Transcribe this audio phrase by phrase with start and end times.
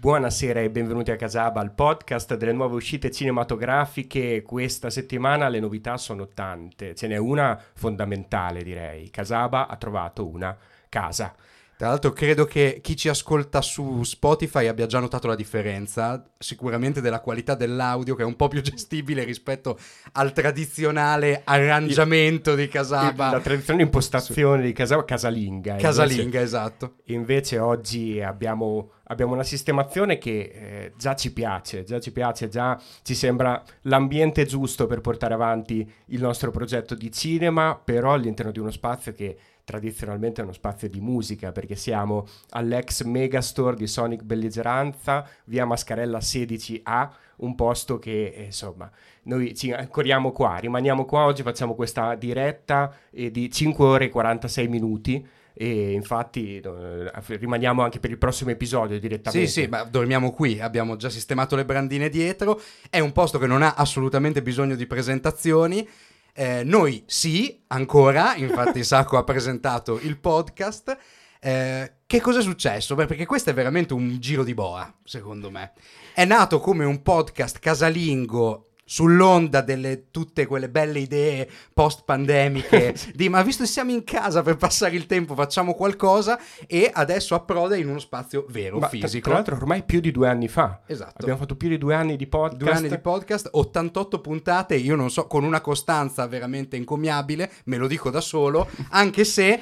[0.00, 4.40] Buonasera e benvenuti a Casaba, al podcast delle nuove uscite cinematografiche.
[4.40, 9.10] Questa settimana le novità sono tante, ce n'è una fondamentale direi.
[9.10, 10.56] Casaba ha trovato una
[10.88, 11.34] casa.
[11.76, 17.00] Tra l'altro credo che chi ci ascolta su Spotify abbia già notato la differenza, sicuramente
[17.00, 19.78] della qualità dell'audio che è un po' più gestibile rispetto
[20.12, 23.32] al tradizionale arrangiamento di Casaba.
[23.32, 25.76] La tradizionale impostazione di Casaba, casalinga.
[25.76, 26.94] Casalinga, invece, esatto.
[27.04, 32.80] Invece oggi abbiamo, abbiamo una sistemazione che eh, già ci piace, già ci piace, già
[33.02, 38.60] ci sembra l'ambiente giusto per portare avanti il nostro progetto di cinema, però all'interno di
[38.60, 44.22] uno spazio che tradizionalmente è uno spazio di musica perché siamo all'ex megastore di Sonic
[44.22, 48.90] Belligeranza, via Mascarella 16A, un posto che eh, insomma
[49.24, 54.08] noi ci ancoriamo qua, rimaniamo qua, oggi facciamo questa diretta eh, di 5 ore e
[54.08, 55.26] 46 minuti
[55.62, 59.46] e infatti eh, rimaniamo anche per il prossimo episodio direttamente.
[59.46, 63.46] Sì, sì, ma dormiamo qui, abbiamo già sistemato le brandine dietro, è un posto che
[63.46, 65.86] non ha assolutamente bisogno di presentazioni
[66.32, 70.96] eh, noi sì, ancora, infatti Sacco ha presentato il podcast.
[71.38, 72.94] Eh, che cosa è successo?
[72.94, 75.72] Beh, perché questo è veramente un giro di boa, secondo me.
[76.14, 83.28] È nato come un podcast casalingo sull'onda delle tutte quelle belle idee post pandemiche di
[83.28, 87.76] ma visto che siamo in casa per passare il tempo facciamo qualcosa e adesso approda
[87.76, 89.28] in uno spazio vero, ma fisico.
[89.28, 90.80] Tra l'altro ormai più di due anni fa.
[90.86, 91.18] Esatto.
[91.18, 92.58] Abbiamo fatto più di due anni di podcast.
[92.58, 97.76] Due anni di podcast, 88 puntate, io non so, con una costanza veramente incommiabile, me
[97.76, 99.60] lo dico da solo, anche se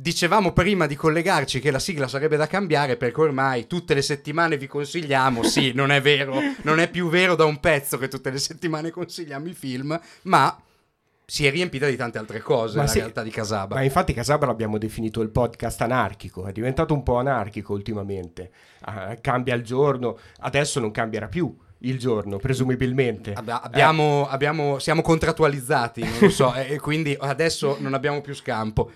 [0.00, 4.56] Dicevamo prima di collegarci che la sigla sarebbe da cambiare perché ormai tutte le settimane
[4.56, 8.30] vi consigliamo, sì, non è vero, non è più vero da un pezzo che tutte
[8.30, 10.58] le settimane consigliamo i film, ma
[11.26, 13.74] si è riempita di tante altre cose ma la sì, realtà di Casaba.
[13.74, 18.52] Ma infatti Casaba l'abbiamo definito il podcast anarchico, è diventato un po' anarchico ultimamente,
[18.86, 23.34] uh, cambia il giorno, adesso non cambierà più il giorno, presumibilmente.
[23.34, 24.32] Ab- abbiamo, eh.
[24.32, 28.90] abbiamo, siamo contrattualizzati, non lo so, e quindi adesso non abbiamo più scampo.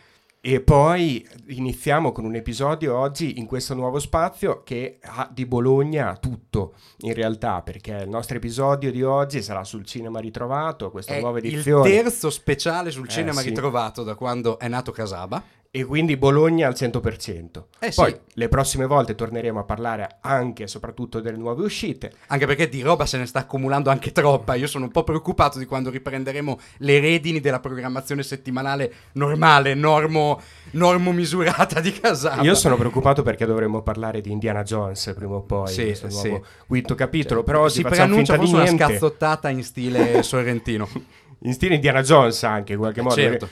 [0.47, 6.19] E poi iniziamo con un episodio oggi in questo nuovo spazio che ha di Bologna
[6.19, 11.21] tutto in realtà, perché il nostro episodio di oggi sarà sul cinema ritrovato, questa è
[11.21, 11.89] nuova edizione.
[11.89, 13.49] Il terzo speciale sul eh, cinema sì.
[13.49, 15.43] ritrovato da quando è nato Casaba
[15.77, 17.63] e quindi Bologna al 100%.
[17.81, 18.17] Eh Poi sì.
[18.35, 22.13] le prossime volte torneremo a parlare anche e soprattutto delle nuove uscite.
[22.29, 24.55] Anche perché di roba se ne sta accumulando anche troppa.
[24.55, 30.41] Io sono un po' preoccupato di quando riprenderemo le redini della programmazione settimanale normale, normo,
[30.71, 32.41] normo misurata di casa.
[32.43, 36.29] Io sono preoccupato perché dovremmo parlare di Indiana Jones prima o poi, sì, questo sì.
[36.29, 40.89] nuovo quinto capitolo, cioè, però si preannuncia forse una scazzottata in stile sorrentino.
[41.41, 43.17] in stile Indiana Jones anche in qualche modo.
[43.17, 43.49] Certo.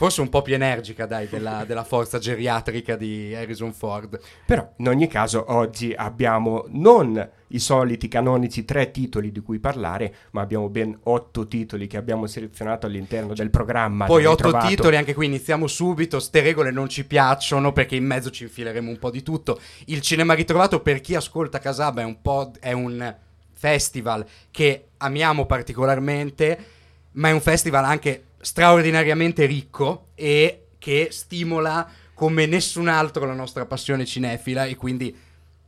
[0.00, 4.18] Forse un po' più energica, dai, della, della, forza geriatrica di Harrison Ford.
[4.46, 10.14] Però, in ogni caso, oggi abbiamo non i soliti canonici tre titoli di cui parlare,
[10.30, 14.06] ma abbiamo ben otto titoli che abbiamo selezionato all'interno del programma.
[14.06, 14.68] Poi otto trovato.
[14.68, 16.18] titoli, anche qui iniziamo subito.
[16.18, 19.60] Ste regole non ci piacciono perché in mezzo ci infileremo un po' di tutto.
[19.84, 23.16] Il cinema ritrovato, per chi ascolta Casaba, è un, pod, è un
[23.52, 26.58] festival che amiamo particolarmente,
[27.12, 33.66] ma è un festival anche straordinariamente ricco e che stimola come nessun altro la nostra
[33.66, 35.14] passione cinefila e quindi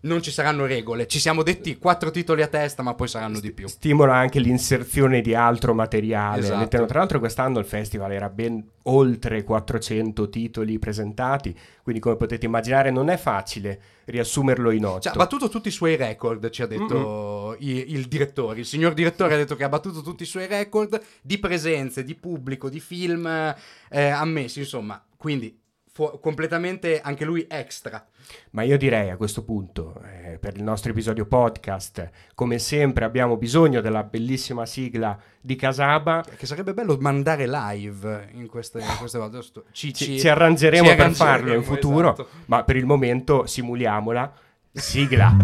[0.02, 1.06] non ci saranno regole.
[1.06, 3.68] Ci siamo detti quattro titoli a testa, ma poi saranno di più.
[3.68, 6.40] Stimola anche l'inserzione di altro materiale.
[6.40, 6.86] Esatto.
[6.86, 11.56] Tra l'altro, quest'anno il festival era ben oltre 400 titoli presentati.
[11.82, 15.00] Quindi, come potete immaginare, non è facile riassumerlo in otto.
[15.02, 18.60] Cioè, ha battuto tutti i suoi record, ci ha detto il, il, direttore.
[18.60, 22.14] Il signor direttore ha detto che ha battuto tutti i suoi record di presenze, di
[22.14, 25.02] pubblico, di film eh, ammessi, insomma.
[25.16, 25.61] Quindi
[25.92, 28.04] fu- completamente anche lui extra.
[28.50, 33.36] Ma io direi a questo punto, eh, per il nostro episodio podcast, come sempre abbiamo
[33.36, 36.24] bisogno della bellissima sigla di Casaba.
[36.36, 39.40] Che sarebbe bello mandare live in queste, in queste volte.
[39.72, 42.28] Ci, ci, ci, arrangeremo ci per farlo in futuro, esatto.
[42.46, 44.32] ma per il momento simuliamola.
[44.74, 45.36] Sigla.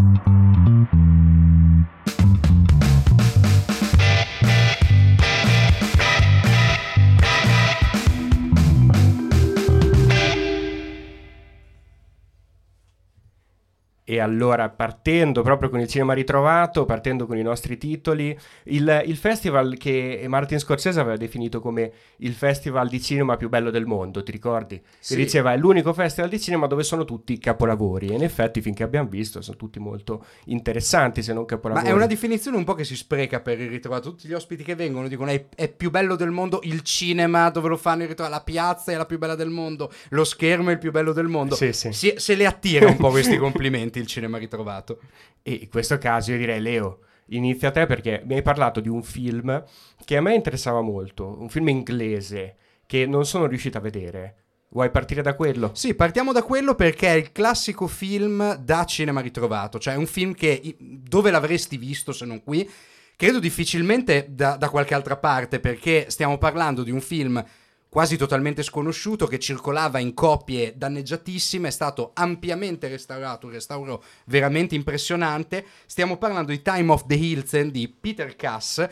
[14.19, 19.17] E allora, partendo proprio con il cinema ritrovato, partendo con i nostri titoli, il, il,
[19.17, 24.25] festival che Martin Scorsese aveva definito come il festival di cinema più bello del mondo,
[24.25, 24.83] ti ricordi?
[24.99, 25.15] Sì.
[25.15, 28.09] Che diceva è l'unico festival di cinema dove sono tutti capolavori.
[28.09, 31.87] E in effetti, finché abbiamo visto, sono tutti molto interessanti, se non capolavori.
[31.87, 34.11] Ma è una definizione un po' che si spreca per il ritrovato.
[34.11, 37.69] Tutti gli ospiti che vengono dicono è, è più bello del mondo il cinema dove
[37.69, 40.73] lo fanno il ritrovato, la piazza è la più bella del mondo, lo schermo è
[40.73, 41.55] il più bello del mondo.
[41.55, 41.93] Sì, sì.
[41.93, 45.01] Si, se le attira un po' questi complimenti il cinema ritrovato.
[45.43, 49.03] E in questo caso io direi Leo, inizia te perché mi hai parlato di un
[49.03, 49.63] film
[50.05, 52.57] che a me interessava molto, un film inglese
[52.87, 54.35] che non sono riuscito a vedere.
[54.71, 55.71] Vuoi partire da quello?
[55.75, 60.35] Sì, partiamo da quello perché è il classico film da cinema ritrovato, cioè un film
[60.35, 62.69] che dove l'avresti visto se non qui?
[63.17, 67.43] Credo difficilmente da, da qualche altra parte perché stiamo parlando di un film
[67.89, 74.75] quasi totalmente sconosciuto che circolava in copie danneggiatissime, è stato ampiamente restaurato, un restauro veramente
[74.75, 75.65] impressionante.
[75.87, 78.87] Stiamo parlando di Time of the Hilton di Peter Cass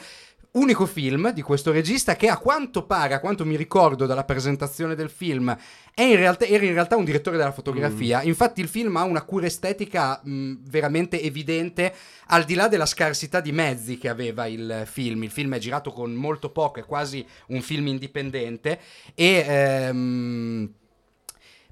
[0.57, 4.95] unico film di questo regista che a quanto pare, a quanto mi ricordo dalla presentazione
[4.95, 5.57] del film,
[5.95, 8.21] in realtà, era in realtà un direttore della fotografia.
[8.23, 8.27] Mm.
[8.27, 11.95] Infatti il film ha una cura estetica mh, veramente evidente,
[12.27, 15.23] al di là della scarsità di mezzi che aveva il film.
[15.23, 18.81] Il film è girato con molto poco, è quasi un film indipendente
[19.15, 19.45] e...
[19.47, 20.73] Ehm,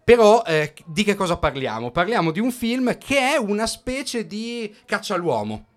[0.05, 1.91] però eh, di che cosa parliamo?
[1.91, 5.69] Parliamo di un film che è una specie di caccia all'uomo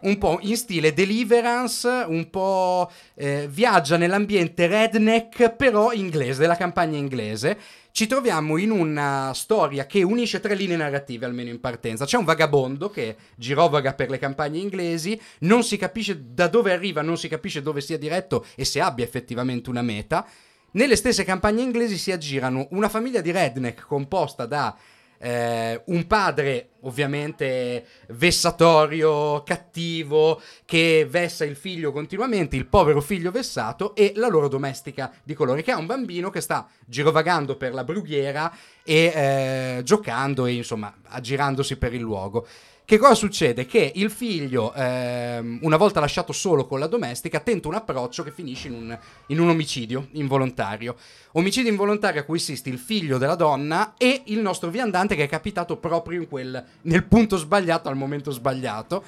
[0.00, 6.96] un po' in stile Deliverance, un po' eh, viaggia nell'ambiente redneck, però inglese, della campagna
[6.96, 7.58] inglese.
[7.90, 12.04] Ci troviamo in una storia che unisce tre linee narrative, almeno in partenza.
[12.04, 17.00] C'è un vagabondo che girovaga per le campagne inglesi, non si capisce da dove arriva,
[17.00, 20.26] non si capisce dove sia diretto e se abbia effettivamente una meta.
[20.72, 24.76] Nelle stesse campagne inglesi si aggirano una famiglia di redneck composta da
[25.18, 33.94] eh, un padre ovviamente vessatorio, cattivo, che vessa il figlio continuamente, il povero figlio vessato,
[33.94, 37.84] e la loro domestica di colore, che ha un bambino che sta girovagando per la
[37.84, 38.52] brughiera
[38.84, 42.46] e eh, giocando e insomma aggirandosi per il luogo.
[42.86, 43.66] Che cosa succede?
[43.66, 48.30] Che il figlio, ehm, una volta lasciato solo con la domestica, tenta un approccio che
[48.30, 50.94] finisce in un, in un omicidio involontario.
[51.32, 55.28] Omicidio involontario a cui assiste il figlio della donna e il nostro viandante che è
[55.28, 59.02] capitato proprio quel, nel punto sbagliato al momento sbagliato.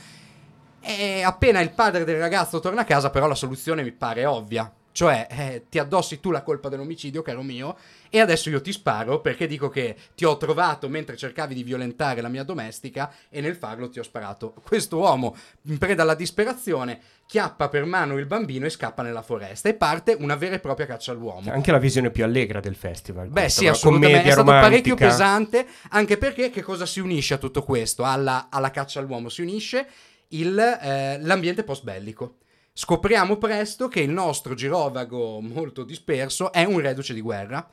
[0.81, 4.73] E appena il padre del ragazzo torna a casa, però la soluzione mi pare ovvia.
[4.93, 7.77] Cioè, eh, ti addossi tu la colpa dell'omicidio, caro mio,
[8.11, 12.21] e adesso io ti sparo perché dico che ti ho trovato mentre cercavi di violentare
[12.21, 14.55] la mia domestica e nel farlo ti ho sparato.
[14.65, 19.69] Questo uomo, in preda alla disperazione, chiappa per mano il bambino e scappa nella foresta
[19.69, 21.53] e parte una vera e propria caccia all'uomo.
[21.53, 23.29] Anche la visione più allegra del festival.
[23.29, 24.29] Beh, sì, assolutamente.
[24.29, 24.69] È stato romantica.
[24.69, 28.03] parecchio pesante, anche perché che cosa si unisce a tutto questo?
[28.03, 29.87] Alla, alla caccia all'uomo si unisce
[30.29, 32.37] il, eh, l'ambiente post bellico.
[32.81, 37.69] Scopriamo presto che il nostro girovago molto disperso è un reduce di guerra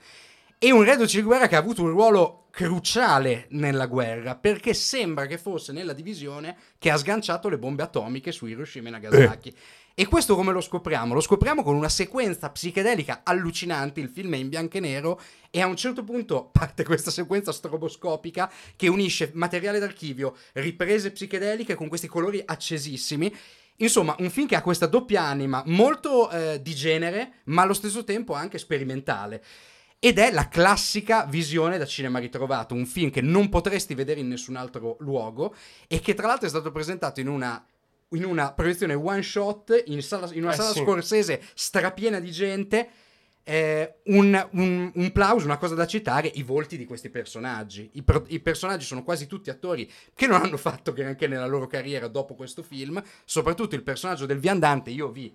[0.57, 5.28] e un reduce di guerra che ha avuto un ruolo cruciale nella guerra perché sembra
[5.28, 9.50] che fosse nella divisione che ha sganciato le bombe atomiche su Hiroshima e Nagasaki.
[9.50, 9.56] Eh.
[9.94, 11.13] E questo come lo scopriamo?
[11.13, 15.62] Lo scopriamo con una sequenza psichedelica allucinante, il film è in bianco e nero e
[15.62, 21.90] a un certo punto parte questa sequenza stroboscopica che unisce materiale d'archivio, riprese psichedeliche con
[21.90, 23.31] questi colori accesissimi.
[23.77, 28.04] Insomma, un film che ha questa doppia anima molto eh, di genere, ma allo stesso
[28.04, 29.44] tempo anche sperimentale.
[30.00, 34.27] Ed è la classica visione da cinema ritrovato, un film che non potresti vedere in
[34.27, 35.56] nessun altro luogo
[35.88, 37.66] e che tra l'altro è stato presentato in una,
[38.10, 40.80] in una proiezione one shot in, sala, in una eh, sala sì.
[40.80, 42.89] scorsese strapiena di gente.
[43.47, 47.92] Eh, un, un, un, plauso, una cosa da citare, i volti di questi personaggi.
[47.94, 51.68] I, pro, I, personaggi sono quasi tutti attori che non hanno fatto granché nella loro
[51.68, 55.31] carriera dopo questo film, soprattutto il personaggio del viandante, io vi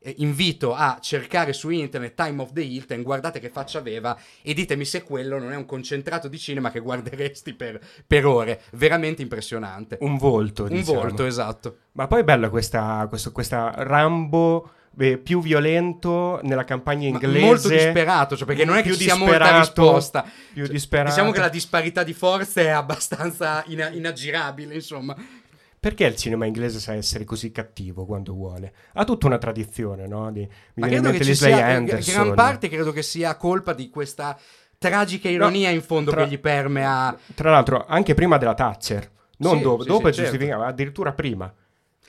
[0.00, 4.54] eh, invito a cercare su internet Time of the Hilton, guardate che faccia aveva e
[4.54, 8.62] ditemi se quello non è un concentrato di cinema che guarderesti per, per ore.
[8.72, 9.98] Veramente impressionante.
[10.00, 11.00] Un volto, Un diciamo.
[11.00, 11.78] volto, esatto.
[11.92, 14.72] Ma poi è bella questa, questo, questa Rambo...
[14.98, 17.38] Beh, più violento nella campagna inglese.
[17.38, 20.22] Ma molto disperato, cioè perché non è che ci sia molta risposta.
[20.52, 21.10] Più cioè, disperato.
[21.10, 25.14] Diciamo che la disparità di forze è abbastanza ina- inaggirabile, insomma.
[25.78, 28.72] Perché il cinema inglese sa essere così cattivo quando vuole?
[28.94, 30.32] Ha tutta una tradizione, no?
[30.32, 34.36] Di, Ma credo che ci sia, gran parte credo che sia colpa di questa
[34.78, 37.16] tragica ironia no, in fondo tra, che gli permea.
[37.36, 40.30] Tra l'altro, anche prima della Thatcher, non sì, dopo, sì, dopo sì, certo.
[40.32, 41.54] giustificava, addirittura prima.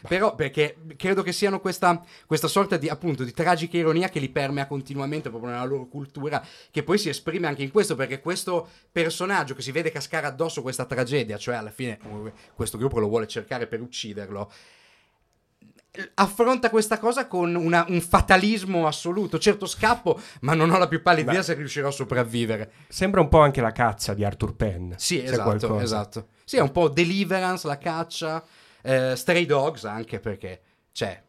[0.08, 4.30] Però perché credo che siano questa, questa sorta di, appunto, di tragica ironia che li
[4.30, 8.68] permea continuamente proprio nella loro cultura, che poi si esprime anche in questo, perché questo
[8.92, 12.00] personaggio che si vede cascare addosso questa tragedia, cioè alla fine
[12.54, 14.52] questo gruppo lo vuole cercare per ucciderlo,
[16.16, 19.40] affronta questa cosa con una, un fatalismo assoluto.
[19.40, 22.72] Certo scappo, ma non ho la più pallida idea se riuscirò a sopravvivere.
[22.88, 24.94] Sembra un po' anche la caccia di Arthur Penn.
[24.96, 26.28] Sì, esatto, esatto.
[26.44, 28.44] Sì, è un po' Deliverance, la caccia.
[28.82, 31.22] Eh, Stray Dogs anche perché c'è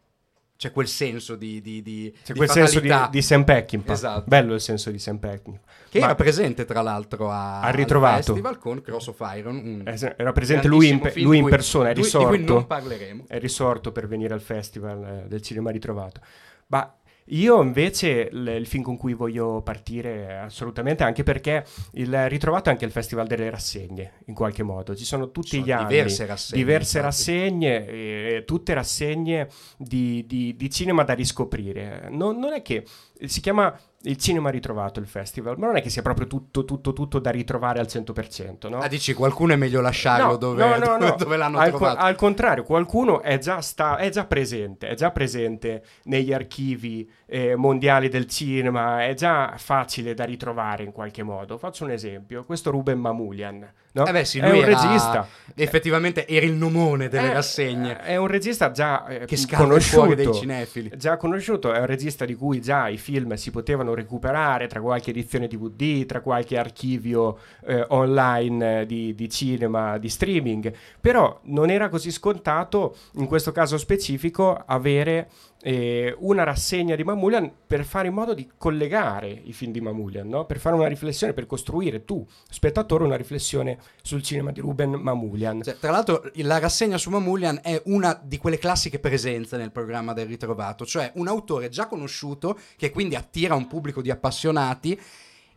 [0.61, 3.09] c'è quel senso di, di, di C'è di quel senso di, fatalità.
[3.11, 3.93] di Sam Peckinpah.
[3.93, 4.23] Esatto.
[4.27, 5.59] Bello il senso di Sam Peckinpah.
[5.89, 8.17] che Ma- era presente tra l'altro a, Ha ritrovato.
[8.17, 11.89] al festival con Cross of Iron Eh, era presente lui in, pe- lui in persona,
[11.89, 12.53] è cui- di cui risorto.
[12.53, 16.21] non parleremo è risorto per venire al festival eh, del cinema ritrovato.
[16.67, 21.63] Ma io invece l- il film con cui voglio partire assolutamente anche perché
[21.93, 24.95] il ritrovato anche il festival delle rassegne in qualche modo.
[24.95, 29.47] Ci sono tutti Sono gli anni diverse rassegne, diverse rassegne, eh, tutte rassegne
[29.77, 32.07] di, di- di cinema da riscoprire.
[32.09, 32.85] Non, non è che
[33.25, 36.91] si chiama il cinema ritrovato il festival, ma non è che sia proprio tutto, tutto,
[36.93, 38.79] tutto da ritrovare al 100%, no?
[38.79, 41.15] ah dici qualcuno è meglio lasciarlo No, dove, no, no, dove- no.
[41.19, 45.11] dove l'hanno al, trovato al contrario, qualcuno è già, sta- è già presente, è già
[45.11, 51.57] presente negli archivi eh, mondiali del cinema, è già facile da ritrovare in qualche modo.
[51.57, 54.05] Faccio un esempio, questo Ruben Mamulian, no?
[54.05, 55.27] Eh beh, sì, è un era- regista.
[55.55, 60.15] effettivamente era il nomone delle Eh, rassegne È un regista già eh, che conosciuto.
[60.15, 64.67] dei cinefili Già conosciuto, è un regista di cui già i film si potevano recuperare
[64.67, 70.73] tra qualche edizione DVD, tra qualche archivio eh, online eh, di, di cinema, di streaming,
[70.99, 75.29] però non era così scontato in questo caso specifico avere
[75.61, 80.27] eh, una rassegna di Mamulian per fare in modo di collegare i film di Mamulian,
[80.27, 80.45] no?
[80.45, 85.61] per fare una riflessione, per costruire tu, spettatore, una riflessione sul cinema di Ruben Mamulian.
[85.61, 90.13] Cioè, tra l'altro la rassegna su Mamulian è una di quelle classiche presenze nel programma
[90.13, 94.99] del ritrovato, cioè un autore già conosciuto che quindi attira un pubblico di appassionati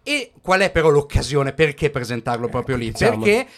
[0.03, 2.91] e qual è però l'occasione perché presentarlo proprio lì?
[2.91, 3.23] diciamo.
[3.23, 3.49] Perché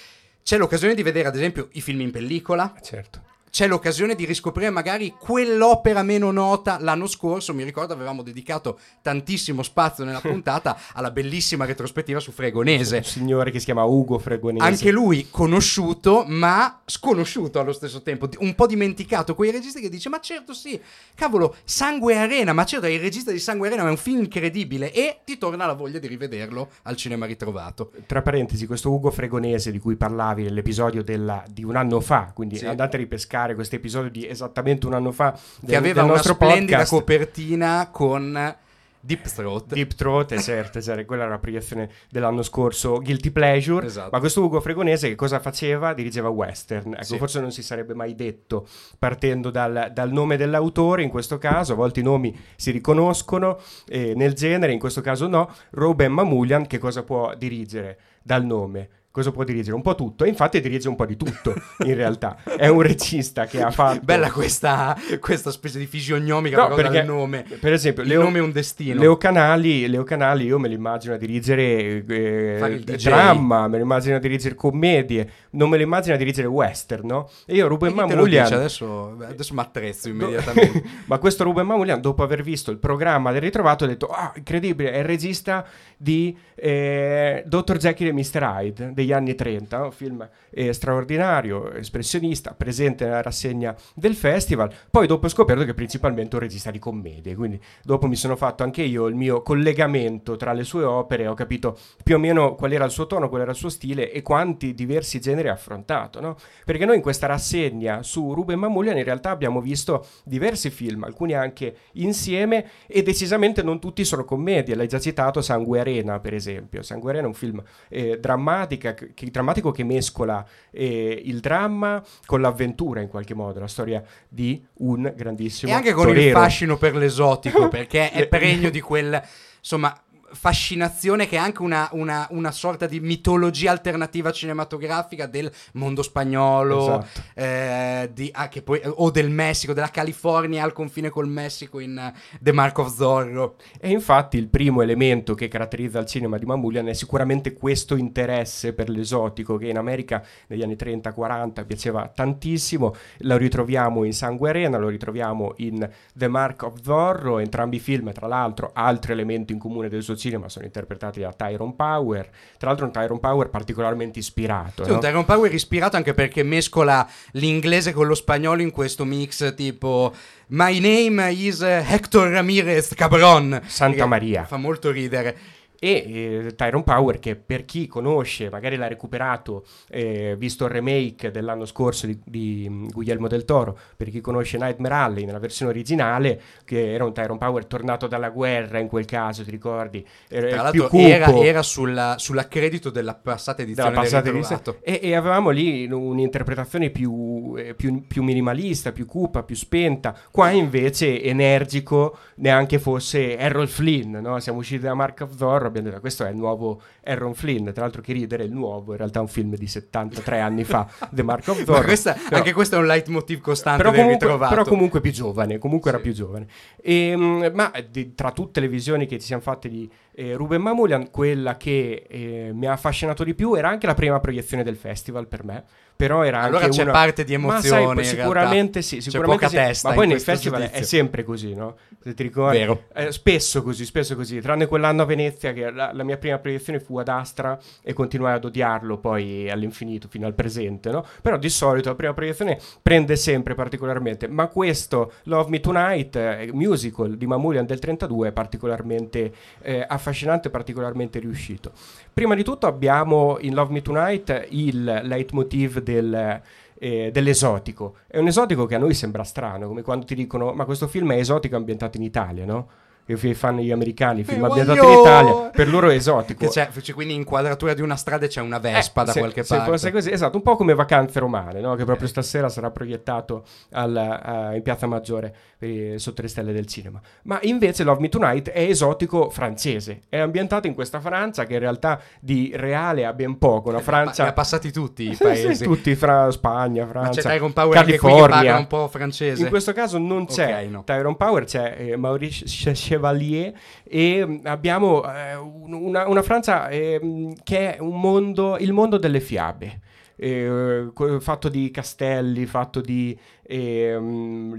[0.45, 3.35] c'è l'occasione di vedere ad esempio i film in pellicola, Certo.
[3.50, 7.55] C'è l'occasione di riscoprire magari quell'opera meno nota l'anno scorso.
[7.55, 12.99] Mi ricordo avevamo dedicato tantissimo spazio nella puntata alla bellissima retrospettiva su Fregonese.
[12.99, 14.65] Un signore che si chiama Ugo Fregonese.
[14.65, 19.35] Anche lui conosciuto, ma sconosciuto allo stesso tempo, un po' dimenticato.
[19.35, 20.79] Quei registi che dice: Ma certo, sì,
[21.15, 24.19] cavolo, Sangue Arena, ma certo, è il regista di Sangue Arena, ma è un film
[24.21, 24.93] incredibile.
[24.93, 27.91] E ti torna la voglia di rivederlo al cinema ritrovato.
[28.07, 32.57] Tra parentesi, questo Ugo Fregonese di cui parlavi nell'episodio della- di un anno fa, quindi
[32.57, 32.67] Sì.
[32.67, 36.23] andate a ripescare questo episodio di esattamente un anno fa del, Che aveva del una
[36.23, 36.91] splendida podcast.
[36.91, 38.57] copertina con
[38.99, 39.73] Deep Throat.
[39.73, 44.09] Deep Throat, esatto, esatto, quella era la proiezione dell'anno scorso, Guilty Pleasure, Esatto.
[44.11, 45.95] ma questo Ugo Fregonese che cosa faceva?
[45.95, 47.17] Dirigeva western, ecco, Sì.
[47.17, 48.67] forse non si sarebbe mai detto,
[48.99, 54.12] partendo dal, dal nome dell'autore, in questo caso, a volte i nomi si riconoscono eh,
[54.17, 58.88] nel genere, in questo caso no, Ruben Mamulian che cosa può dirigere dal nome?
[59.16, 59.75] Cosa può dirigere?
[59.75, 61.54] Un po' tutto, e infatti dirige un po' di tutto,
[61.87, 62.37] in realtà.
[62.54, 64.00] È un regista che ha fatto...
[64.02, 67.46] Bella questa, questa specie di fisionomica No, perché, nome.
[67.58, 69.00] per esempio, Il Leo, nome è un destino.
[69.00, 74.16] Leo Canali, Leo Canali io me lo immagino a dirigere eh, dramma, me lo immagino
[74.16, 77.30] a dirigere commedie, non me lo immagino a dirigere western, no?
[77.46, 77.94] E io Ruben
[78.25, 78.54] dice?
[78.54, 80.82] Adesso, adesso mi attrezzo immediatamente.
[81.06, 84.92] Ma questo Ruben Mamulian, dopo aver visto il programma del ritrovato, ha detto: Ah, incredibile,
[84.92, 87.78] è il regista di eh, Dr.
[87.78, 88.42] Jekyll e Mr.
[88.42, 94.73] Hyde degli anni 30, un film eh, straordinario, espressionista, presente nella rassegna del festival.
[94.91, 98.35] Poi dopo ho scoperto che è principalmente un regista di commedie, quindi dopo mi sono
[98.35, 102.55] fatto anche io il mio collegamento tra le sue opere, ho capito più o meno
[102.57, 105.53] qual era il suo tono, qual era il suo stile e quanti diversi generi ha
[105.53, 106.37] affrontato, no?
[106.65, 111.35] Perché noi in questa rassegna su Ruben Mamulian in realtà abbiamo visto diversi film, alcuni
[111.35, 114.75] anche insieme e decisamente non tutti sono commedie.
[114.75, 116.83] L'hai già citato Sangue Arena, per esempio.
[116.83, 122.41] Sangue Arena è un film eh, drammatica, che, drammatico che mescola eh, il dramma con
[122.41, 126.38] l'avventura in qualche modo, la storia di un grandissimo E anche con il torero.
[126.41, 129.23] fascino per l'esotico, perché è pregno di quel,
[129.59, 129.95] insomma,
[130.37, 136.81] fascinazione che è anche una, una- una sorta di mitologia alternativa cinematografica del mondo spagnolo,
[137.02, 137.21] Esatto.
[137.35, 142.12] eh, di- ah, poi- o del Messico, della California al confine col Messico in eh,
[142.40, 143.57] The Mark of Zorro.
[143.81, 148.73] E infatti il primo elemento che caratterizza il cinema di Mamulian è sicuramente questo interesse
[148.75, 154.78] per l'esotico che in America negli anni 30-40 piaceva tantissimo, lo ritroviamo in Sangue Arena,
[154.78, 159.59] lo ritroviamo in The Mark of Zorro, entrambi i film tra l'altro altro elemento in
[159.59, 162.28] comune del suo cinema sono interpretati da Tyrone Power,
[162.59, 164.85] tra l'altro un Tyrone Power particolarmente ispirato.
[164.85, 164.97] Sì, no?
[164.97, 170.14] un Tyrone Power ispirato anche perché mescola l'inglese con lo spagnolo in questo mix tipo
[170.49, 173.61] My name is Hector Ramirez Cabron.
[173.66, 174.45] Santa Maria.
[174.45, 175.37] Fa molto ridere.
[175.78, 181.30] E eh, Tyrone Power che per chi conosce, magari l'ha recuperato, eh, visto il remake
[181.30, 185.71] dell'anno scorso di, di mm, Guglielmo del Toro, per chi conosce Nightmare Alley nella versione
[185.71, 190.06] originale, che era un Tyrone Power tornato dalla guerra in quel caso, ti ricordi?
[190.28, 190.99] Era, più cupo.
[190.99, 194.78] era, era sulla, sull'accredito della passata edizione della passata edizione.
[194.80, 200.50] E, e, avevamo lì un'interpretazione più, eh, più, più minimalista, più cupa, più spenta, qua
[200.50, 204.38] invece energico, neanche fosse Errol Flynn, no?
[204.40, 207.82] siamo usciti da Mark of Thor abbiamo detto questo è il nuovo Aaron Flynn, tra
[207.82, 211.23] l'altro che ridere il nuovo, in realtà è un film di 73 anni fa, The
[211.23, 211.85] Mark of Thor.
[211.85, 215.90] Questa, però, anche questo è un leitmotiv costante però comunque, però comunque più giovane, comunque
[215.90, 215.96] sì.
[215.96, 216.46] era più giovane.
[216.80, 220.62] E, ehm, ma di, tra tutte le visioni che ci siamo fatte di eh, Ruben
[220.62, 224.76] Mamulian, quella che eh, mi ha affascinato di più era anche la prima proiezione del
[224.76, 225.64] festival per me
[225.96, 226.92] però era allora anche c'è una...
[226.92, 229.66] parte di emozione ma sai, sicuramente sì sicuramente c'è poca sì.
[229.66, 230.80] testa ma poi nei festival giudizio.
[230.80, 231.76] è sempre così no?
[232.02, 232.85] se ti ricordi Vero.
[232.94, 236.80] Eh, spesso così spesso così tranne quell'anno a Venezia che la, la, mia prima proiezione
[236.80, 241.04] fu ad Astra e continuai ad odiarlo poi all'infinito fino al presente no?
[241.23, 246.50] però di solito la prima proiezione prende sempre particolarmente ma questo Love Me Tonight eh,
[246.52, 249.32] musical di Mamulian del 32 è particolarmente
[249.62, 250.06] eh, affascinante
[250.51, 251.73] particolarmente riuscito
[252.13, 256.41] prima di tutto abbiamo in Love Me Tonight il leitmotiv del,
[256.79, 257.97] eh, dell'esotico.
[258.07, 261.13] È un esotico che a noi sembra strano, come quando ti dicono ma questo film
[261.13, 262.69] è esotico ambientato in Italia, no?
[263.07, 266.49] che fanno gli americani, film eh, ambientati in Italia, per loro è esotico.
[266.49, 269.45] C'è, c'è quindi inquadratura di una strada e c'è una Vespa eh, da se, qualche
[269.45, 269.71] se parte.
[269.71, 271.77] fosse così, esatto, un po' come Vacanze Romane, no?
[271.77, 276.67] che proprio stasera sarà proiettato al, uh, in Piazza Maggiore eh, sotto le stelle del
[276.67, 277.01] cinema.
[277.23, 281.61] Ma invece Love Me Tonight è esotico francese, è ambientato in questa Francia che in
[281.61, 284.25] realtà di reale ha ben poco, una Francia...
[284.25, 285.65] Ma, ha passati tutti i paesi.
[285.65, 288.59] tutti, fra Spagna, Francia, Ma c'è Power California.
[288.59, 289.43] un po' francese.
[289.43, 290.85] In questo caso non c'è okay, no.
[290.85, 297.77] Tyrone Power, c'è eh, Maurice Chevalier e mm, abbiamo eh, una, una, Francia eh, che
[297.77, 299.81] è un mondo, il mondo delle fiabe.
[300.19, 303.99] Eh, fatto di castelli, fatto di eh,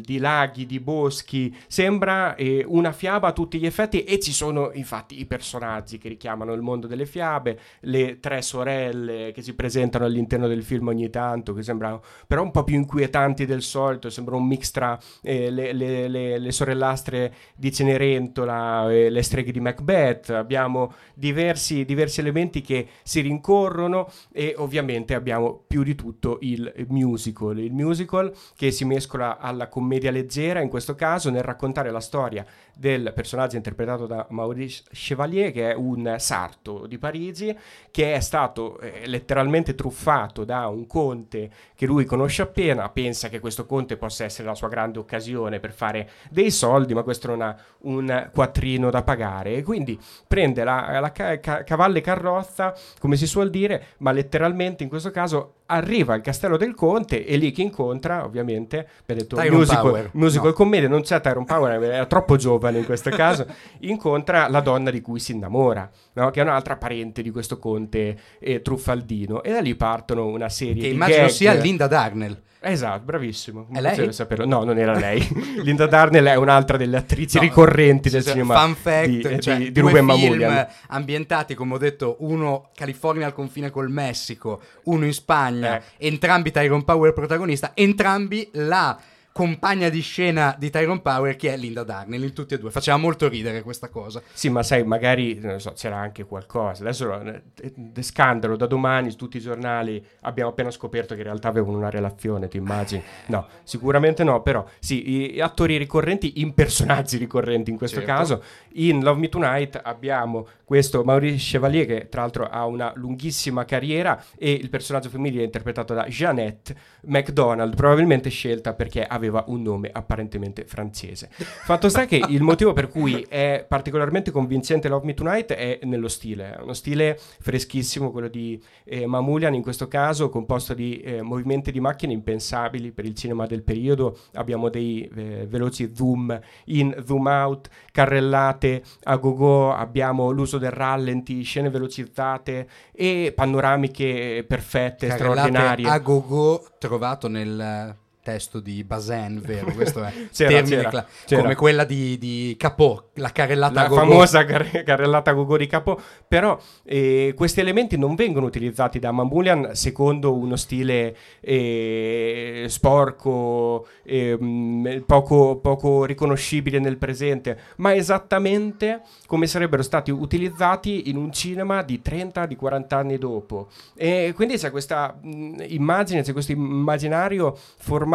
[0.01, 4.71] di laghi, di boschi, sembra eh, una fiaba a tutti gli effetti e ci sono
[4.73, 10.05] infatti i personaggi che richiamano il mondo delle fiabe, le tre sorelle che si presentano
[10.05, 14.35] all'interno del film ogni tanto, che sembrano però un po' più inquietanti del solito, sembra
[14.35, 19.59] un mix tra eh, le, le, le, le, sorellastre di Cenerentola e le streghe di
[19.59, 26.85] Macbeth, abbiamo diversi, diversi elementi che si rincorrono e ovviamente abbiamo più di tutto il
[26.87, 31.99] musical, il musical che si mescola alla commedia leggera, in questo caso nel raccontare la
[31.99, 37.57] storia del personaggio interpretato da Maurice Chevalier, che è un sarto di Parigi,
[37.89, 43.39] che è stato eh, letteralmente truffato da un conte che lui conosce appena, pensa che
[43.39, 47.41] questo conte possa essere la sua grande occasione per fare dei soldi, ma questo non
[47.41, 53.25] ha un quattrino da pagare, e quindi prende la, la ca- cavallo carrozza, come si
[53.25, 57.61] suol dire, ma letteralmente in questo caso arriva al castello del conte e lì che
[57.61, 60.09] incontra ovviamente abbiamo detto Tyrone musical, Power.
[60.13, 60.53] musical no.
[60.53, 63.45] commedia non c'è Tyrone Power era troppo giovane in questo caso
[63.79, 66.29] incontra la donna di cui si innamora no?
[66.31, 70.81] che è un'altra parente di questo conte eh, truffaldino e da lì partono una serie
[70.81, 71.29] che di immagino gag.
[71.29, 73.67] sia Linda Darnell Esatto, bravissimo.
[73.71, 74.11] È lei?
[74.11, 74.45] Saperlo.
[74.45, 75.25] No, non era lei.
[75.63, 78.59] Linda Darnell è un'altra delle attrici no, ricorrenti del cinema.
[78.59, 80.67] Fun fact, di, cioè, di, di Ruben Mamulian.
[80.87, 86.07] ambientati, come ho detto, uno California al confine col Messico, uno in Spagna, eh.
[86.07, 88.99] entrambi Tyrone Power protagonista, entrambi la
[89.37, 92.71] compagna di scena di Tyrone Power che è Linda Darnell in tutti e due.
[92.71, 94.19] Faceva molto ridere questa cosa.
[94.33, 96.81] Sì, ma sai, magari so, c'era anche qualcosa.
[96.81, 101.49] Adesso eh, scandalo, da domani su tutti i giornali abbiamo appena scoperto che in realtà
[101.49, 103.03] avevano una relazione, ti immagini?
[103.27, 108.11] No, sicuramente no, però sì, i, attori ricorrenti in personaggi ricorrenti in questo certo.
[108.11, 108.43] caso.
[108.73, 114.21] In Love Me Tonight abbiamo questo Maurice Chevalier che tra l'altro ha una lunghissima carriera
[114.35, 116.75] e il personaggio femminile è interpretato da Jeannette
[117.07, 121.29] McDonald, probabilmente scelta perché aveva un nome apparentemente francese.
[121.31, 126.07] Fatto sta che il motivo per cui è particolarmente convincente Love Me Tonight è nello
[126.07, 131.21] stile, è uno stile freschissimo, quello di eh, Mamulian in questo caso, composto di eh,
[131.21, 136.95] movimenti di macchine impensabili per il cinema del periodo, abbiamo dei eh, veloci zoom in,
[137.05, 145.39] zoom out, carrellate a go-go, abbiamo l'uso del rallenti, scene velocizzate e panoramiche perfette, Carrellate
[145.39, 145.87] straordinarie.
[145.87, 146.65] a go-go
[146.97, 147.95] trovato nel
[148.27, 149.71] testo di Bazin, vero?
[149.77, 151.41] Questo è C'era, termine c'era, cla- c'era.
[151.41, 154.01] come quella di, di Capò, la carrellata la a go-go.
[154.01, 159.69] famosa car- carrellata Gogò di Capo, però eh, questi elementi non vengono utilizzati da Mambulian
[159.75, 169.83] secondo uno stile eh, sporco, ehm, poco, poco riconoscibile nel presente, ma esattamente come sarebbero
[169.83, 173.69] stati utilizzati in un cinema di 30, di 40 anni dopo.
[173.95, 177.57] E quindi c'è questa mh, immagine, c'è questo immaginario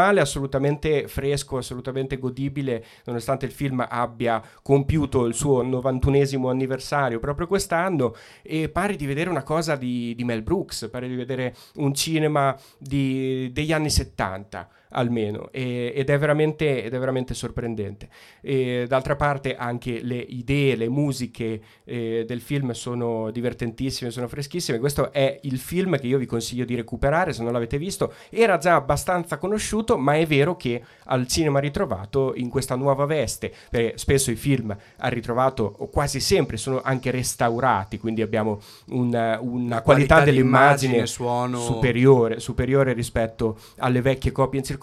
[0.03, 7.47] formale assolutamente fresco, assolutamente godibile, nonostante il film abbia compiuto il suo 91esimo anniversario proprio
[7.47, 11.95] quest'anno e pare di vedere una cosa di, di Mel Brooks, pare di vedere un
[11.95, 18.09] cinema di- degli anni 70 almeno e- ed, è veramente, ed è veramente sorprendente.
[18.41, 24.79] E, d'altra parte anche le idee, le musiche eh, del film sono divertentissime, sono freschissime.
[24.79, 28.13] Questo è il film che io vi consiglio di recuperare se non l'avete visto.
[28.31, 33.53] Era già abbastanza conosciuto, ma è vero che al cinema ritrovato in questa nuova veste,
[33.71, 39.39] perché spesso i film al ritrovato o quasi sempre sono anche restaurati, quindi abbiamo una,
[39.41, 41.61] una qualità, qualità dell'immagine dell'immagine, suono.
[41.61, 44.81] superiore, superiore rispetto alle vecchie copie in circolazione.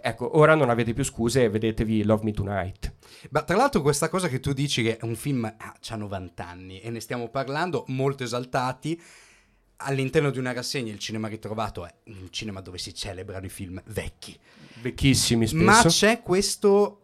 [0.00, 2.94] Ecco, ora non avete più scuse, vedetevi Love Me Tonight.
[3.30, 6.46] Ma tra l'altro questa cosa che tu dici che è un film ah, c'ha 90
[6.46, 9.00] anni e ne stiamo parlando molto esaltati
[9.82, 13.80] all'interno di una rassegna il cinema ritrovato è un cinema dove si celebrano i film
[13.86, 14.38] vecchi
[14.82, 15.64] Vecchissimi spesso.
[15.64, 16.96] ma c'è questo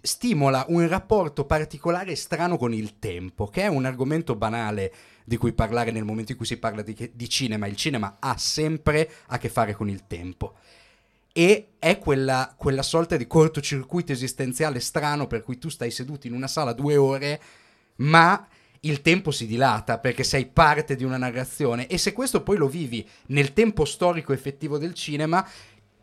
[0.00, 4.92] stimola un rapporto particolare e strano con il tempo che è un argomento banale
[5.24, 8.36] di cui parlare nel momento in cui si parla di, di cinema il cinema ha
[8.38, 10.54] sempre a che fare con il tempo
[11.38, 16.32] e è quella, quella sorta di cortocircuito esistenziale strano per cui tu stai seduto in
[16.32, 17.38] una sala due ore,
[17.96, 18.48] ma
[18.80, 22.68] il tempo si dilata perché sei parte di una narrazione e se questo poi lo
[22.68, 25.46] vivi nel tempo storico effettivo del cinema,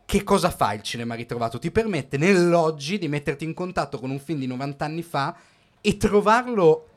[0.06, 1.58] che cosa fa il cinema ritrovato?
[1.58, 5.36] Ti permette nell'oggi di metterti in contatto con un film di 90 anni fa
[5.80, 6.88] e trovarlo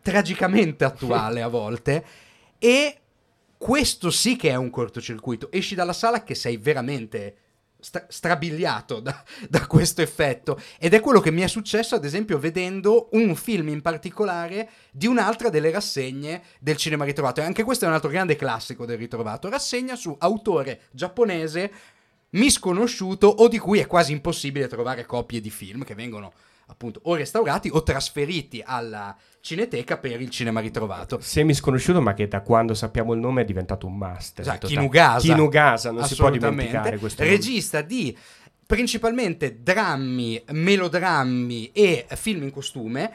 [0.00, 2.04] tragicamente attuale a volte
[2.58, 2.96] e
[3.58, 5.52] questo sì che è un cortocircuito.
[5.52, 7.36] Esci dalla sala che sei veramente
[7.82, 10.58] stra- strabiliato da, da questo effetto.
[10.78, 15.06] Ed è quello che mi è successo, ad esempio, vedendo un film in particolare di
[15.06, 17.40] un'altra delle rassegne del cinema ritrovato.
[17.40, 19.50] E anche questo è un altro grande classico del ritrovato.
[19.50, 21.70] Rassegna su autore giapponese
[22.30, 26.32] misconosciuto o di cui è quasi impossibile trovare copie di film che vengono
[26.66, 31.18] appunto o restaurati o trasferiti alla cineteca per il cinema ritrovato.
[31.20, 34.44] Semi sconosciuto, ma che da quando sappiamo il nome è diventato un master.
[34.44, 34.66] Esatto.
[34.66, 35.26] Kinugasa.
[35.26, 37.34] Kinugasa, non si può dimenticare questo nome.
[37.34, 38.16] Regista di
[38.64, 43.12] principalmente drammi, melodrammi e film in costume.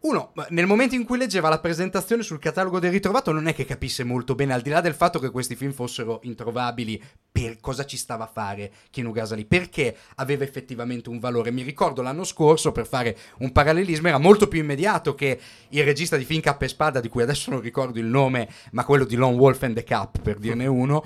[0.00, 3.64] Uno, nel momento in cui leggeva la presentazione sul catalogo del ritrovato, non è che
[3.64, 7.84] capisse molto bene, al di là del fatto che questi film fossero introvabili, per cosa
[7.84, 11.50] ci stava a fare Kinugasa lì, perché aveva effettivamente un valore.
[11.50, 16.16] Mi ricordo l'anno scorso, per fare un parallelismo, era molto più immediato che il regista
[16.16, 19.16] di film Cappa e Spada, di cui adesso non ricordo il nome, ma quello di
[19.16, 21.04] Lone Wolf and the Cap, per dirne uno,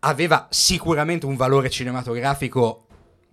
[0.00, 2.84] aveva sicuramente un valore cinematografico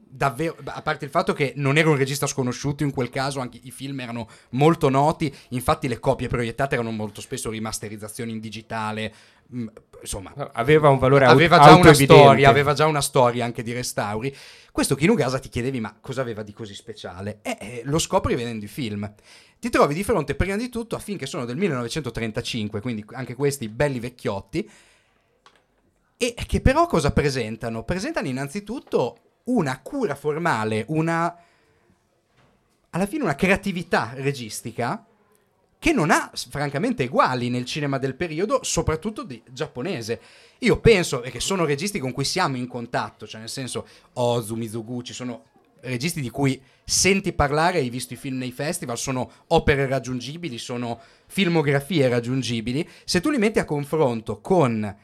[0.10, 3.60] davvero a parte il fatto che non era un regista sconosciuto in quel caso anche
[3.62, 9.14] i film erano molto noti infatti le copie proiettate erano molto spesso rimasterizzazioni in digitale
[9.54, 9.68] mm,
[10.02, 10.34] insomma.
[10.54, 14.36] Aveva un valore aveva già una storia aveva già una storia anche di restauri.
[14.72, 17.40] Questo Kinugasa ti chiedevi ma cosa aveva di così speciale?
[17.42, 19.12] E eh, lo scopri vedendo i film.
[19.60, 23.36] Ti trovi di fronte prima di tutto a film che sono del 1935 quindi anche
[23.36, 24.70] questi belli vecchiotti
[26.20, 27.84] e che però cosa presentano?
[27.84, 31.36] Presentano innanzitutto una cura formale, una
[32.90, 35.06] alla fine una creatività registica
[35.80, 40.20] che non ha francamente uguali nel cinema del periodo, soprattutto di giapponese.
[40.60, 45.14] Io penso che sono registi con cui siamo in contatto, cioè nel senso Ozu, Mizoguchi,
[45.14, 45.44] sono
[45.82, 51.00] registi di cui senti parlare, hai visto i film nei festival, sono opere raggiungibili, sono
[51.28, 52.88] filmografie raggiungibili.
[53.04, 54.96] Se tu li metti a confronto con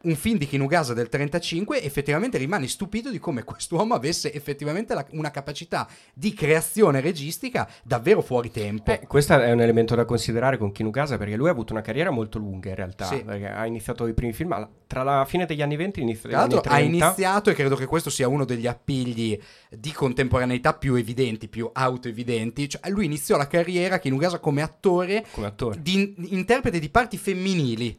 [0.00, 5.04] un film di Kinugasa del 35 effettivamente rimani stupito di come quest'uomo avesse effettivamente la-
[5.12, 8.92] una capacità di creazione registica davvero fuori tempo.
[8.92, 12.10] Eh, questo è un elemento da considerare con Kinugasa perché lui ha avuto una carriera
[12.10, 13.06] molto lunga in realtà.
[13.06, 13.24] Sì.
[13.24, 16.28] Perché ha iniziato i primi film alla- tra la fine degli anni 20 e l'inizio
[16.28, 16.80] degli anni ha 30.
[16.80, 22.68] iniziato, e credo che questo sia uno degli appigli di contemporaneità più evidenti, più autoevidenti,
[22.68, 25.82] cioè lui iniziò la carriera Kinugasa come attore, come attore.
[25.82, 27.98] di interprete di parti femminili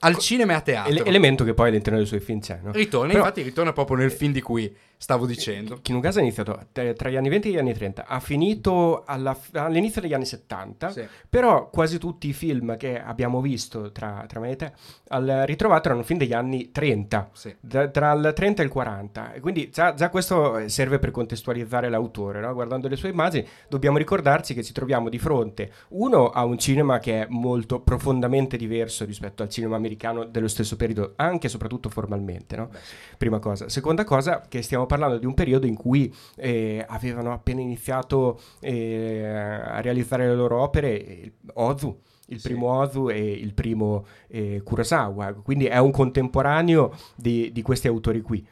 [0.00, 0.90] al cinema e a teatro.
[0.92, 2.72] Ele- elemento che poi all'interno dei suoi film c'è, no?
[2.72, 5.78] Ritorna, Però- infatti ritorna proprio nel film di cui stavo dicendo.
[5.82, 10.00] Kinugasa ha iniziato tra gli anni 20 e gli anni 30, ha finito alla, all'inizio
[10.00, 11.06] degli anni 70, sì.
[11.28, 14.72] però quasi tutti i film che abbiamo visto tra, tra me e te
[15.08, 17.54] al ritrovato erano film degli anni 30, sì.
[17.60, 21.88] da, tra il 30 e il 40, e quindi già, già questo serve per contestualizzare
[21.88, 22.52] l'autore, no?
[22.52, 26.98] guardando le sue immagini dobbiamo ricordarci che ci troviamo di fronte, uno, a un cinema
[26.98, 31.88] che è molto profondamente diverso rispetto al cinema americano dello stesso periodo, anche e soprattutto
[31.88, 32.70] formalmente, no?
[33.18, 33.68] prima cosa.
[33.68, 39.24] Seconda cosa, che stiamo parlando di un periodo in cui eh, avevano appena iniziato eh,
[39.24, 42.48] a realizzare le loro opere Ozu, il sì.
[42.48, 48.20] primo Ozu e il primo eh, Kurosawa, quindi è un contemporaneo di, di questi autori
[48.20, 48.46] qui.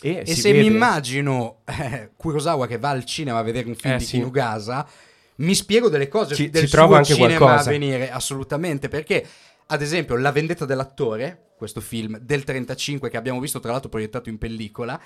[0.00, 0.68] E, e se vede...
[0.68, 4.18] mi immagino eh, Kurosawa che va al cinema a vedere un film eh, di sì.
[4.18, 4.88] Kinugasa,
[5.36, 7.68] mi spiego delle cose ci, del ci suo anche cinema qualcosa.
[7.68, 9.26] a venire, assolutamente, perché
[9.70, 14.28] ad esempio La vendetta dell'attore, questo film del 35 che abbiamo visto tra l'altro proiettato
[14.28, 15.00] in pellicola,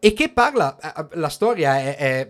[0.00, 0.78] e che parla,
[1.12, 2.28] la storia è, è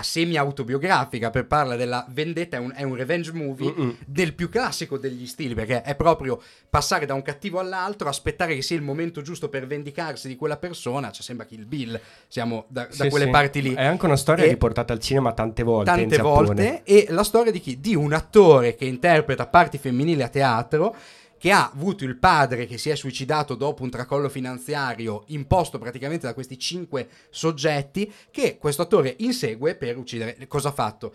[0.00, 3.96] semi-autobiografica, per parla della vendetta, è un, è un revenge movie Mm-mm.
[4.06, 8.62] del più classico degli stili, perché è proprio passare da un cattivo all'altro, aspettare che
[8.62, 12.88] sia il momento giusto per vendicarsi di quella persona, cioè sembra Kill Bill, siamo da,
[12.96, 13.30] da quelle sì.
[13.30, 13.74] parti lì.
[13.74, 17.52] È anche una storia e riportata al cinema tante volte Tante volte, e la storia
[17.52, 17.80] di chi?
[17.80, 20.94] Di un attore che interpreta parti femminili a teatro,
[21.40, 26.26] che ha avuto il padre che si è suicidato dopo un tracollo finanziario imposto praticamente
[26.26, 30.46] da questi cinque soggetti, che questo attore insegue per uccidere.
[30.46, 31.14] Cosa ha fatto?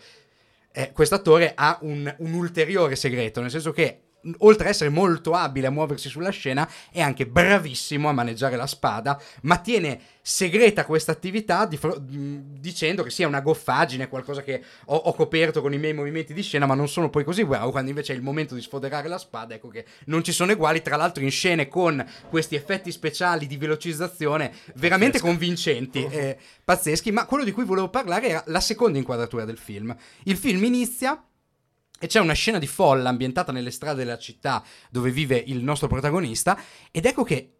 [0.71, 4.05] Eh, questo attore ha un, un ulteriore segreto, nel senso che
[4.39, 8.67] oltre ad essere molto abile a muoversi sulla scena, è anche bravissimo a maneggiare la
[8.67, 14.63] spada, ma tiene segreta questa attività di fro- dicendo che sia una goffaggine, qualcosa che
[14.85, 17.69] ho-, ho, coperto con i miei movimenti di scena, ma non sono poi così bravo.
[17.69, 20.81] Quando invece è il momento di sfoderare la spada, ecco che non ci sono uguali.
[20.81, 25.25] Tra l'altro, in scene con questi effetti speciali di velocizzazione veramente Pazzesco.
[25.27, 26.11] convincenti, uh-huh.
[26.11, 27.11] eh, pazzeschi.
[27.11, 29.95] Ma quello di cui volevo parlare era la seconda inquadratura del film.
[30.23, 31.23] Il film inizia
[31.99, 35.88] e c'è una scena di folla ambientata nelle strade della città dove vive il nostro
[35.88, 36.60] protagonista
[36.91, 37.51] ed ecco che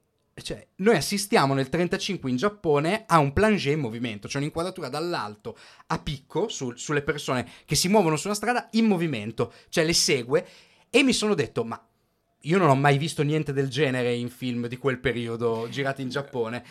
[0.42, 5.58] cioè, noi assistiamo nel 35 in Giappone a un plangé in movimento, cioè un'inquadratura dall'alto
[5.88, 10.46] a picco su, sulle persone che si muovono sulla strada in movimento, cioè le segue
[10.90, 11.82] e mi sono detto ma
[12.42, 16.10] io non ho mai visto niente del genere in film di quel periodo girati in
[16.10, 16.64] Giappone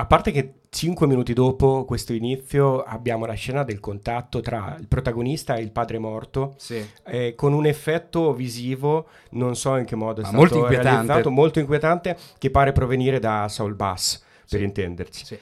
[0.00, 4.86] a parte che cinque minuti dopo questo inizio abbiamo la scena del contatto tra il
[4.86, 6.80] protagonista e il padre morto, sì.
[7.04, 11.28] eh, con un effetto visivo, non so in che modo è Ma stato molto inquietante.
[11.28, 15.24] molto inquietante, che pare provenire da Saul Bass per intenderci.
[15.24, 15.38] Sì.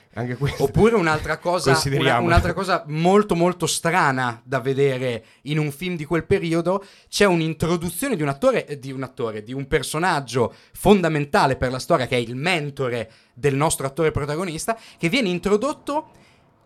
[0.58, 6.04] Oppure un'altra cosa, una, un'altra cosa molto molto strana da vedere in un film di
[6.04, 11.70] quel periodo, c'è un'introduzione di un attore, di un attore, di un personaggio fondamentale per
[11.70, 16.10] la storia che è il mentore del nostro attore protagonista, che viene introdotto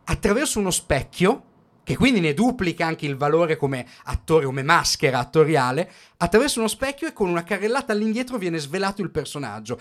[0.05, 1.45] attraverso uno specchio
[1.83, 7.09] che quindi ne duplica anche il valore come attore, come maschera attoriale, attraverso uno specchio
[7.09, 9.81] e con una carrellata all'indietro viene svelato il personaggio.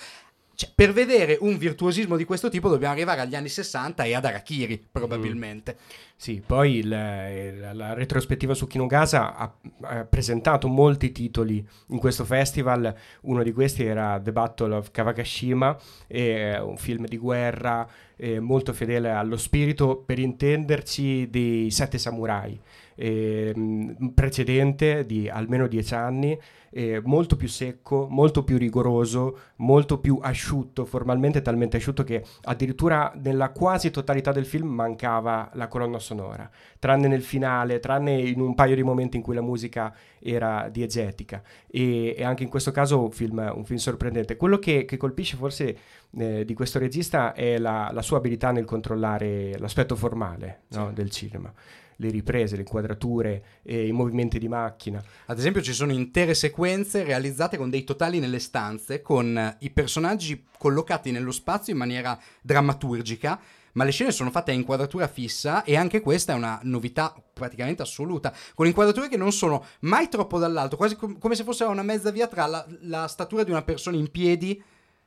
[0.60, 4.26] Cioè, per vedere un virtuosismo di questo tipo dobbiamo arrivare agli anni 60 e ad
[4.26, 5.78] Arakiri, probabilmente.
[5.80, 5.86] Mm.
[6.18, 12.26] Sì, poi il, il, la retrospettiva su Kinugasa ha, ha, presentato molti titoli in questo
[12.26, 12.94] festival.
[13.22, 15.78] Uno di questi era The Battle of Kawakashima,
[16.10, 22.60] un film di guerra eh, molto fedele allo spirito, per intenderci, dei Sette Samurai,
[22.96, 26.38] eh, precedente di almeno dieci anni
[26.72, 33.12] eh, molto più secco, molto più rigoroso, molto più asciutto, formalmente talmente asciutto che addirittura
[33.22, 38.56] nella quasi totalità del film mancava la colonna sonora, tranne nel finale, tranne in un
[38.56, 43.02] paio di momenti in cui la musica era diegetica e, e anche in questo caso
[43.02, 44.38] un film, un film sorprendente.
[44.38, 45.78] Quello che, che colpisce forse
[46.18, 50.94] eh, di questo regista è la, la, sua abilità nel controllare l'aspetto formale no, sì.
[50.94, 51.54] del cinema
[52.02, 55.04] le riprese, le inquadrature, e i movimenti di macchina.
[55.26, 60.46] Ad esempio ci sono intere sequenze realizzate con dei totali nelle stanze, con i personaggi
[60.58, 63.40] collocati nello spazio in maniera drammaturgica,
[63.74, 67.82] ma le scene sono fatte a inquadratura fissa e anche questa è una novità praticamente
[67.82, 71.84] assoluta, con inquadrature che non sono mai troppo dall'alto, quasi com- come se fosse una
[71.84, 74.62] mezza via tra la, la statura di una persona in piedi,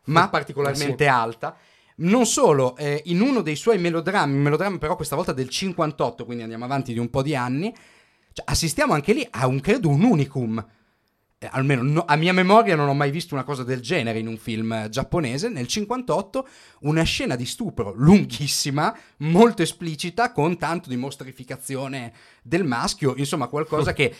[0.04, 1.12] ma particolarmente eh sì.
[1.12, 1.56] alta
[1.96, 6.42] non solo, eh, in uno dei suoi melodrammi, melodramma però questa volta del 58, quindi
[6.42, 7.74] andiamo avanti di un po' di anni,
[8.32, 10.66] cioè, assistiamo anche lì a un credo un unicum.
[11.38, 14.28] Eh, almeno no, a mia memoria non ho mai visto una cosa del genere in
[14.28, 15.48] un film giapponese.
[15.48, 16.48] Nel 58
[16.82, 23.92] una scena di stupro lunghissima, molto esplicita, con tanto di mostrificazione del maschio, insomma qualcosa
[23.94, 24.14] che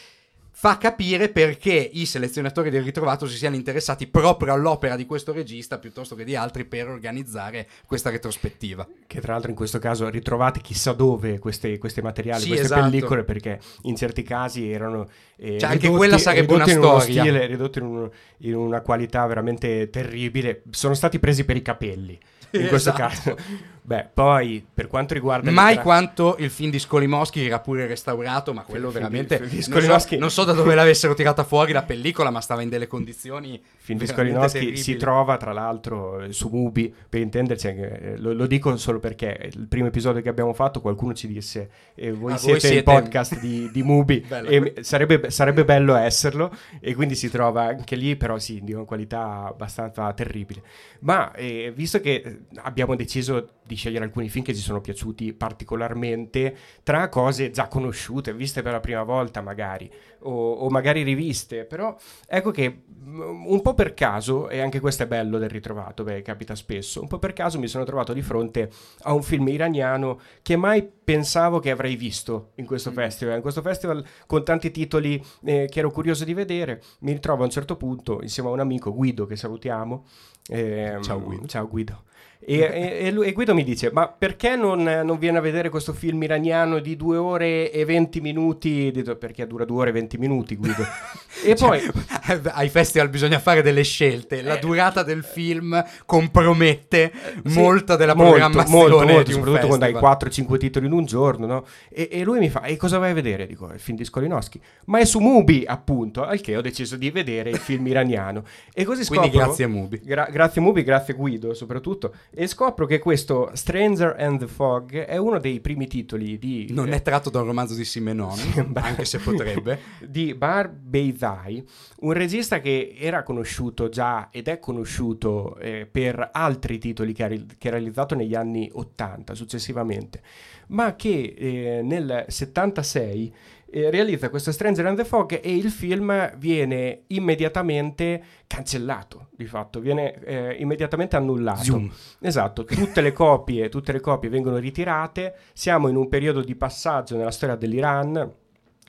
[0.55, 5.79] fa capire perché i selezionatori del ritrovato si siano interessati proprio all'opera di questo regista
[5.79, 8.87] piuttosto che di altri per organizzare questa retrospettiva.
[9.07, 12.83] Che tra l'altro in questo caso ritrovate chissà dove queste, questi materiali, Sì, queste esatto.
[12.83, 15.09] pellicole, perché in certi casi erano...
[15.37, 17.23] eh, Cioè, anche ridotti- quella sarebbe una storia.
[17.23, 20.63] stile, ridotti in, un- in una qualità veramente terribile.
[20.71, 22.19] Sono stati presi per i capelli.
[22.55, 23.35] In questo Esatto.
[23.35, 23.37] caso,
[23.83, 28.53] beh, poi per quanto riguarda Mai lettera- quanto il film di Skolimowski era pure restaurato,
[28.55, 31.15] ma quello Il di- veramente il film di non so, non so da dove l'avessero
[31.15, 34.77] tirata fuori la pellicola, ma stava in delle condizioni film di terribili.
[34.77, 39.01] si trova tra l'altro eh, su Mubi per intenderci anche, eh, lo, lo dico solo
[39.01, 42.55] perché il primo episodio che abbiamo fatto qualcuno ci disse eh, voi Ah, voi siete
[42.55, 47.65] il siete- podcast di, di Mubi e sarebbe, sarebbe bello esserlo e quindi si trova
[47.65, 50.63] anche lì però sì di una qualità abbastanza terribile.
[51.01, 55.33] Ma eh, visto che eh, abbiamo deciso di scegliere alcuni film che ci sono piaciuti
[55.33, 61.65] particolarmente tra cose già conosciute viste per la prima volta magari o, o magari riviste
[61.65, 66.05] però ecco che mm, un po' per caso, e anche questo è bello del ritrovato,
[66.05, 68.71] beh, capita spesso, un po' per caso mi sono trovato di fronte
[69.03, 72.95] a un film iraniano che mai pensavo che avrei visto in questo Mm.
[72.95, 73.35] festival.
[73.37, 77.45] In questo festival con tanti titoli eh, che ero curioso di vedere, mi ritrovo a
[77.47, 80.05] un certo punto insieme a un amico, Guido, che salutiamo.
[80.49, 81.47] ehm, Ciao, Guido.
[81.47, 82.03] Ciao Guido.
[82.45, 85.69] E, e- e lui- e Guido mi dice: Ma perché non, non viene a vedere
[85.69, 88.91] questo film iraniano di due ore e 20 minuti?
[88.91, 90.83] Dico, perché dura due ore e 20 minuti, Guido.
[91.45, 94.43] e poi Cioè, ai festival bisogna fare delle scelte.
[94.43, 94.59] La Eh.
[94.61, 97.13] durata del film compromette
[97.45, 100.17] Sì, molta della molto, programmazione molto, molto, soprattutto quando hai festival.
[100.57, 101.65] 4-5 titoli in un giorno, no?
[101.91, 103.47] E, lui mi fa: E cosa vai a vedere?
[103.47, 106.25] Dico: Il film di Skolinowski, ma è su Mubi, appunto.
[106.25, 108.45] Al che ho deciso di vedere il film iraniano.
[108.75, 109.21] E così scopro.
[109.23, 110.01] Quindi grazie a Mubi.
[110.03, 112.13] Gra- grazie Mubi, grazie Guido soprattutto.
[112.35, 116.69] E scopro che questo Stranger and the Fog è uno dei primi titoli di.
[116.71, 118.81] Non è tratto da un romanzo di Simenon, beh.
[118.81, 119.79] anche se potrebbe.
[120.09, 121.63] di Bar Beizai,
[122.01, 127.29] un regista che era conosciuto già ed è conosciuto eh, per altri titoli che ha,
[127.29, 130.23] che ha realizzato negli anni 80 successivamente,
[130.69, 133.35] ma che eh, nel 76
[133.75, 139.81] eh, realizza questo Stranger and the Fog e il film viene immediatamente cancellato, di fatto,
[139.81, 141.63] viene eh, immediatamente annullato.
[141.63, 141.91] Zoom.
[142.21, 147.17] Esatto, tutte le copie, tutte le copie vengono ritirate, siamo in un periodo di passaggio
[147.17, 148.35] nella storia dell'Iran,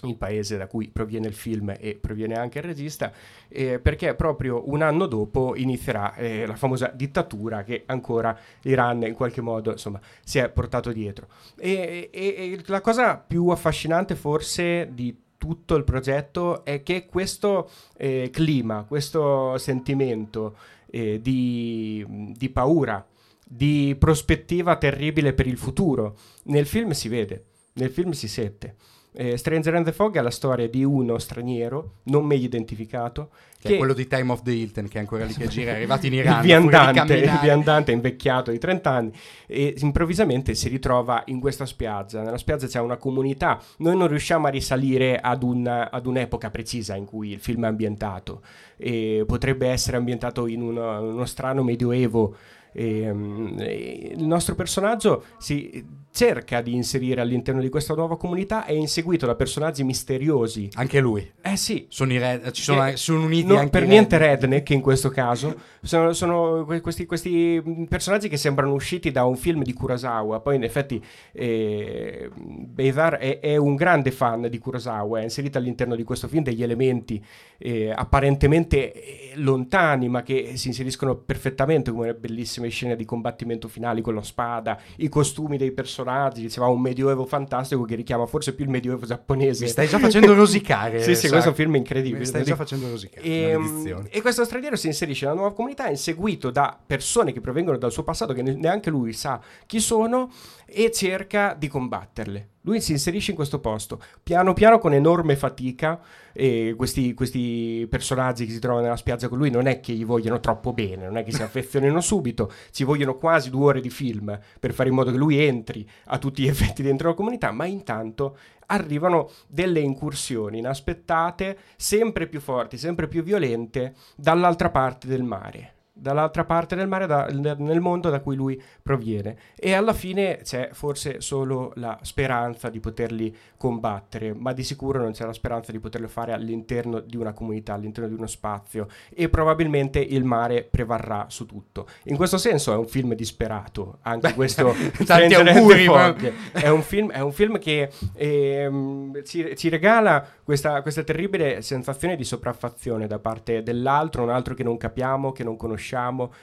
[0.03, 3.11] il paese da cui proviene il film e proviene anche il regista,
[3.47, 9.13] eh, perché proprio un anno dopo inizierà eh, la famosa dittatura che ancora l'Iran in
[9.13, 11.27] qualche modo insomma, si è portato dietro.
[11.57, 17.69] E, e- e la cosa più affascinante forse di tutto il progetto è che questo
[17.97, 20.55] eh, clima, questo sentimento
[20.89, 23.05] eh, di, di paura,
[23.45, 28.77] di prospettiva terribile per il futuro, nel film si vede, nel film si sente.
[29.15, 33.75] Eh, Stranger and the Fog è la storia di uno straniero, non meglio identificato, Che
[33.75, 36.07] è quello di Time of the Hilton, che è ancora lì che gira, è arrivato
[36.07, 36.37] in Iran.
[36.37, 39.11] il viandante, il viandante invecchiato di 30 anni
[39.45, 42.23] e improvvisamente si ritrova in questa spiaggia.
[42.23, 43.61] Nella spiaggia c'è una comunità.
[43.77, 47.67] Noi non riusciamo a risalire ad, un- ad un'epoca precisa in cui il film è
[47.67, 48.41] ambientato.
[48.77, 52.35] E potrebbe essere ambientato in uno, uno strano medioevo.
[52.73, 58.71] Ehm, e il nostro personaggio si cerca di inserire all'interno di questa nuova comunità è
[58.71, 60.69] inseguito da personaggi misteriosi.
[60.75, 61.27] Anche lui.
[61.41, 64.69] Eh sì, Sono, i red- ci sono, che- sono uniti No, anche per niente redneck.
[64.69, 65.55] in questo caso.
[65.81, 70.39] Sono, sono que- questi, questi mh, personaggi che sembrano usciti da un film di Kurosawa.
[70.39, 75.19] Poi, in effetti, eh, Beizar è, è un grande fan di Kurosawa.
[75.19, 77.23] È inserito all'interno di questo film degli elementi
[77.57, 82.15] eh, apparentemente eh, lontani, ma che si inseriscono perfettamente, come le
[82.63, 86.41] bellissime scene di combattimento finali con la spada, i costumi dei personaggi.
[86.41, 89.63] Diceva un medioevo fantastico che richiama forse più il medioevo giapponese.
[89.63, 91.01] Mi stai già facendo rosicare.
[91.01, 91.31] Sì, sì, Sacco.
[91.31, 92.19] questo è un film incredibile.
[92.19, 93.25] Mi stai già facendo rosicare.
[93.25, 94.09] E, maledizione.
[94.09, 98.03] e questo straniero si inserisce nella nuova comunità, inseguito da persone che provengono dal suo
[98.03, 100.31] passato, che ne- neanche lui sa chi sono,
[100.65, 102.49] e cerca di combatterle.
[102.61, 105.99] Lui si inserisce in questo posto, piano piano con enorme fatica,
[106.31, 110.05] e questi, questi personaggi che si trovano nella spiaggia con lui non è che gli
[110.05, 113.89] vogliono troppo bene, non è che si affezionino subito, ci vogliono quasi due ore di
[113.89, 117.51] film per fare in modo che lui entri a tutti gli effetti dentro la comunità,
[117.51, 125.23] ma intanto arrivano delle incursioni inaspettate, sempre più forti, sempre più violente, dall'altra parte del
[125.23, 125.73] mare.
[126.03, 129.37] Dall'altra parte del mare, da, nel mondo da cui lui proviene.
[129.55, 135.13] E alla fine c'è forse solo la speranza di poterli combattere, ma di sicuro non
[135.13, 139.29] c'è la speranza di poterlo fare all'interno di una comunità, all'interno di uno spazio e
[139.29, 141.87] probabilmente il mare prevarrà su tutto.
[142.05, 144.73] In questo senso è un film disperato, anche Beh, questo
[145.05, 146.13] tanti auguri, ma...
[146.51, 152.17] è, un film, è un film che ehm, ci, ci, regala questa, questa terribile sensazione
[152.17, 155.91] di sopraffazione da parte dell'altro, un altro che non capiamo, che non conosciamo,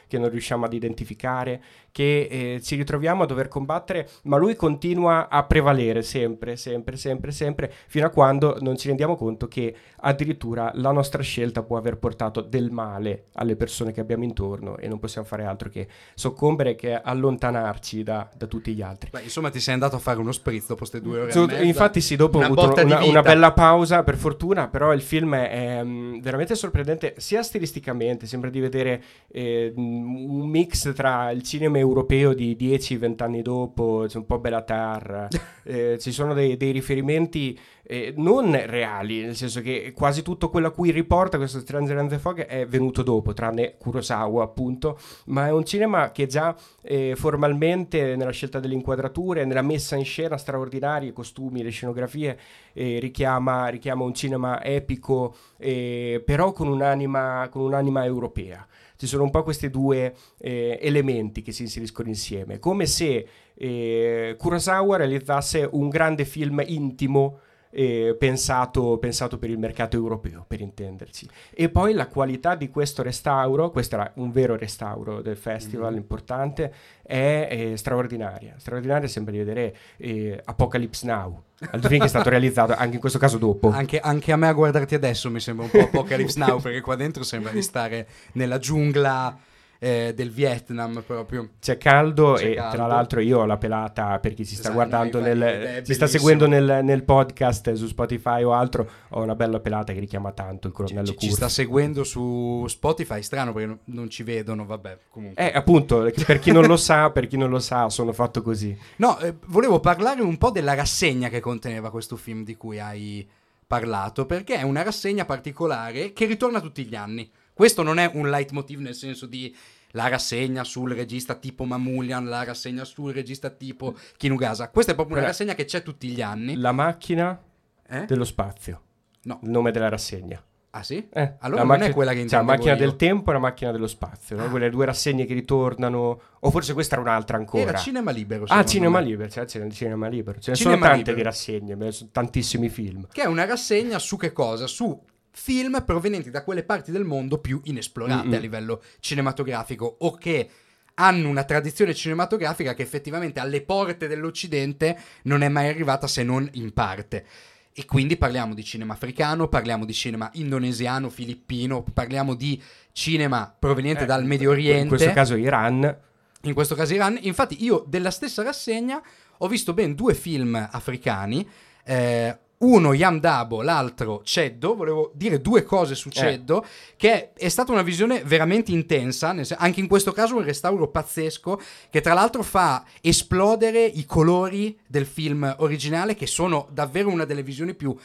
[0.07, 5.29] che non riusciamo ad identificare, che eh, ci ritroviamo a dover combattere, ma lui continua
[5.29, 10.71] a prevalere sempre, sempre, sempre, sempre, fino a quando non ci rendiamo conto che addirittura
[10.75, 14.99] la nostra scelta può aver portato del male alle persone che abbiamo intorno e non
[14.99, 19.11] possiamo fare altro che soccombere, che allontanarci da, da tutti gli altri.
[19.11, 21.33] Beh, insomma, ti sei andato a fare uno spritz dopo queste due ore.
[21.33, 25.35] So, infatti, sì, dopo ho avuto una, una, bella pausa, per fortuna, però il film
[25.35, 31.43] è, è um, veramente sorprendente, sia stilisticamente, sembra di vedere eh, un mix tra il
[31.43, 35.29] cinema europeo di 10-20 anni dopo, c'è un po' Bellatar,
[35.65, 37.59] eh, ci sono dei, dei riferimenti
[37.91, 42.09] eh, non reali, nel senso che quasi tutto quello a cui riporta questo Stranger and
[42.09, 47.15] the Fog è venuto dopo, tranne Kurosawa appunto, ma è un cinema che già eh,
[47.17, 52.39] formalmente nella scelta delle inquadrature, nella messa in scena straordinaria, i costumi, le scenografie,
[52.75, 58.65] eh, richiama, richiama, un cinema epico, eh, però con un'anima, con un'anima europea
[59.01, 64.37] ci sono un po' questi due eh, elementi che si inseriscono insieme, come se eh,
[64.39, 67.39] Kurosawa realizzasse un grande film intimo
[67.71, 71.29] eh, pensato, pensato, per il mercato europeo, per intenderci.
[71.53, 76.01] E poi la qualità di questo restauro, questo era un vero restauro del festival mm-hmm.
[76.01, 78.55] importante, è, è, straordinaria.
[78.59, 83.01] Straordinaria sembra di vedere eh, Apocalypse Now, altro film che è stato realizzato anche in
[83.01, 83.71] questo caso dopo.
[83.71, 86.97] Anche, anche, a me a guardarti adesso mi sembra un po' Apocalypse Now, perché qua
[86.97, 89.49] dentro sembra di stare nella giungla
[89.83, 91.53] eh, del Vietnam proprio.
[91.59, 92.77] C'è caldo C'è e caldo.
[92.77, 96.07] tra l'altro io ho la pelata per chi si sta esatto, guardando, nel, si sta
[96.07, 100.69] seguendo nel, nel, podcast su Spotify o altro, ho una bella pelata che richiama tanto
[100.69, 104.99] il colonnello ci, ci, ci sta seguendo su Spotify, strano perché non ci vedono, vabbè,
[105.09, 105.51] comunque.
[105.51, 108.77] Eh, appunto, per chi non lo sa, per chi non lo sa, sono fatto così.
[108.97, 113.27] No, eh, volevo parlare un po' della rassegna che conteneva questo film di cui hai
[113.67, 117.31] parlato, perché è una rassegna particolare che ritorna tutti gli anni.
[117.61, 119.55] Questo non è un leitmotiv nel senso di
[119.91, 124.71] la rassegna sul regista tipo Mamulian, la rassegna sul regista tipo Kinugasa.
[124.71, 126.57] Questa è proprio una rassegna che c'è tutti gli anni.
[126.57, 127.39] La macchina
[127.87, 128.07] eh?
[128.07, 128.81] dello spazio.
[129.25, 129.41] No.
[129.43, 130.43] Il nome della rassegna.
[130.71, 131.07] Ah sì?
[131.13, 132.79] Eh, allora non macchina, è quella che intendo Cioè, la macchina io.
[132.79, 134.45] del tempo e la macchina dello spazio, no?
[134.45, 134.49] ah.
[134.49, 137.65] quelle due rassegne che ritornano, o forse questa era un'altra ancora.
[137.65, 138.47] Era Cinema Libero.
[138.49, 139.05] Ah, Cinema me.
[139.05, 140.41] Libero, cioè, Cinema Libero.
[140.41, 141.17] Ce ne cinema sono tante libero.
[141.17, 143.07] di rassegne, sono tantissimi film.
[143.13, 144.67] Che è una rassegna su che cosa?
[144.67, 144.99] Su
[145.41, 148.35] film provenienti da quelle parti del mondo più inesplorate Mm-mm.
[148.35, 150.51] a livello cinematografico o che
[150.95, 156.47] hanno una tradizione cinematografica che effettivamente alle porte dell'Occidente non è mai arrivata se non
[156.53, 157.25] in parte.
[157.73, 162.63] E quindi parliamo di cinema africano, parliamo di cinema indonesiano, filippino, parliamo di
[162.93, 164.83] cinema proveniente eh, dal Medio Oriente.
[164.83, 165.97] In questo caso Iran.
[166.43, 167.19] In questo caso Iran.
[167.23, 169.03] Infatti io della stessa rassegna
[169.39, 171.49] ho visto ben due film africani.
[171.83, 174.75] Eh, uno Yam Dabo, l'altro Ceddo.
[174.75, 176.67] Volevo dire due cose su Ceddo, eh.
[176.97, 182.01] che è stata una visione veramente intensa, anche in questo caso un restauro pazzesco, che
[182.01, 187.75] tra l'altro fa esplodere i colori del film originale, che sono davvero una delle visioni
[187.75, 187.97] più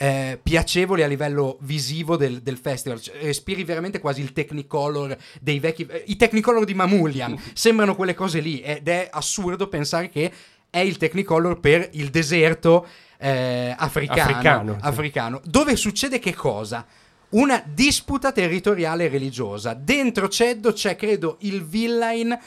[0.00, 3.00] eh, piacevoli a livello visivo del, del, festival.
[3.00, 5.84] Cioè, respiri veramente quasi il Technicolor dei vecchi.
[5.86, 10.32] Eh, I Technicolor di Mamulian sembrano quelle cose lì ed è assurdo pensare che
[10.70, 12.86] è il Technicolor per il deserto
[13.18, 14.86] eh, africano, africano, sì.
[14.86, 16.86] africano, dove succede che cosa?
[17.30, 19.74] Una disputa territoriale e religiosa.
[19.74, 22.38] Dentro Ceddo c'è, credo, il villain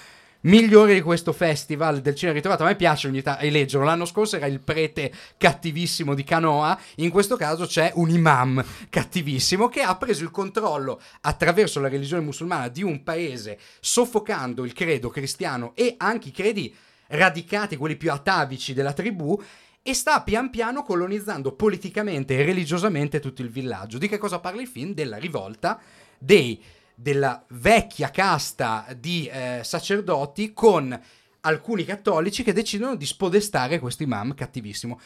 [0.42, 2.64] migliore di questo festival del cinema ritrovato.
[2.64, 3.86] A me piace ogni tanto leggerlo.
[3.86, 9.68] L'anno scorso era il prete cattivissimo di Canoa, in questo caso c'è un imam cattivissimo
[9.68, 15.10] che ha preso il controllo attraverso la religione musulmana di un paese, soffocando il credo
[15.10, 16.74] cristiano e anche i credi
[17.08, 19.40] radicati, quelli più atavici della tribù,
[19.84, 23.98] e sta pian piano colonizzando politicamente e religiosamente tutto il villaggio.
[23.98, 24.94] Di che cosa parla il film?
[24.94, 25.80] Della rivolta
[26.18, 26.62] dei,
[26.94, 31.00] della vecchia casta di eh, sacerdoti con
[31.42, 35.00] alcuni cattolici che decidono di spodestare questo imam cattivissimo,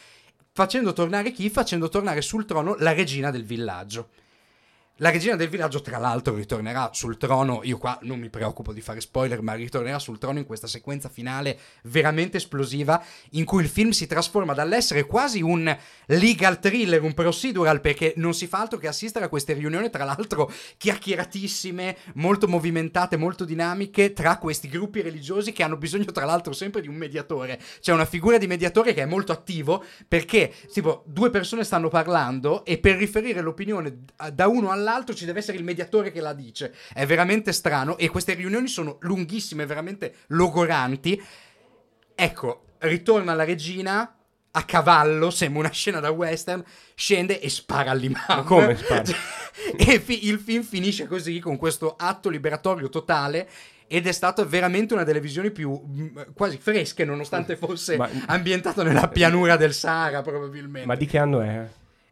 [0.52, 1.48] facendo tornare chi?
[1.48, 4.08] Facendo tornare sul trono la regina del villaggio.
[5.00, 7.60] La regina del villaggio, tra l'altro, ritornerà sul trono.
[7.64, 11.10] Io qua non mi preoccupo di fare spoiler, ma ritornerà sul trono in questa sequenza
[11.10, 15.76] finale veramente esplosiva, in cui il film si trasforma dall'essere quasi un
[16.06, 20.04] legal thriller, un procedural, perché non si fa altro che assistere a queste riunioni, tra
[20.04, 26.54] l'altro chiacchieratissime, molto movimentate, molto dinamiche, tra questi gruppi religiosi che hanno bisogno, tra l'altro,
[26.54, 27.60] sempre di un mediatore.
[27.82, 32.64] C'è una figura di mediatore che è molto attivo, perché, tipo, due persone stanno parlando
[32.64, 36.32] e per riferire l'opinione da uno all'altro dall'altro ci deve essere il mediatore che la
[36.32, 36.72] dice.
[36.92, 41.20] È veramente strano e queste riunioni sono lunghissime, veramente logoranti.
[42.14, 44.10] Ecco, ritorna la regina
[44.52, 46.64] a cavallo, sembra una scena da western,
[46.94, 48.24] scende e spara all'imam.
[48.28, 49.02] Ma come spara?
[49.76, 53.48] e fi- il film finisce così, con questo atto liberatorio totale,
[53.88, 58.82] ed è stata veramente una delle visioni più mh, quasi fresche, nonostante fosse ma, ambientato
[58.82, 60.86] nella pianura del Sahara, probabilmente.
[60.86, 61.68] Ma di che anno è?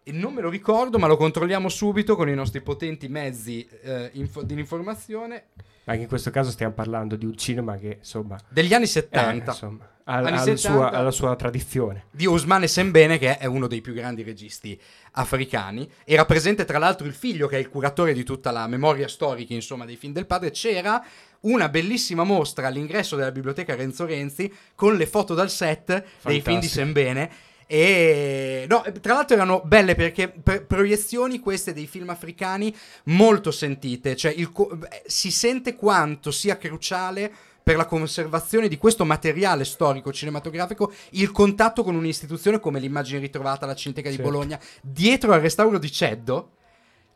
[0.06, 4.10] E non me lo ricordo, ma lo controlliamo subito con i nostri potenti mezzi eh,
[4.12, 5.44] info- di informazione.
[5.84, 8.38] Anche in questo caso stiamo parlando di un cinema che, insomma...
[8.50, 9.30] Degli anni 70.
[9.30, 12.04] Eh, insomma, ha, anni ha 70 sua, ha la sua tradizione.
[12.10, 14.78] Di Ousmane Sembene, che è uno dei più grandi registi
[15.12, 15.90] africani.
[16.04, 19.54] Era presente, tra l'altro, il figlio, che è il curatore di tutta la memoria storica,
[19.54, 20.50] insomma, dei film del padre.
[20.50, 21.02] C'era
[21.40, 26.28] una bellissima mostra all'ingresso della biblioteca Renzo Renzi con le foto dal set Fantastico.
[26.28, 27.30] dei film di Sembene
[27.66, 34.16] e no, tra l'altro erano belle perché per proiezioni queste dei film africani molto sentite,
[34.16, 34.50] cioè il,
[34.90, 37.32] eh, si sente quanto sia cruciale
[37.64, 43.64] per la conservazione di questo materiale storico cinematografico il contatto con un'istituzione come l'immagine ritrovata
[43.64, 44.22] alla Cineteca certo.
[44.22, 44.60] di Bologna.
[44.82, 46.50] Dietro al restauro di Ceddo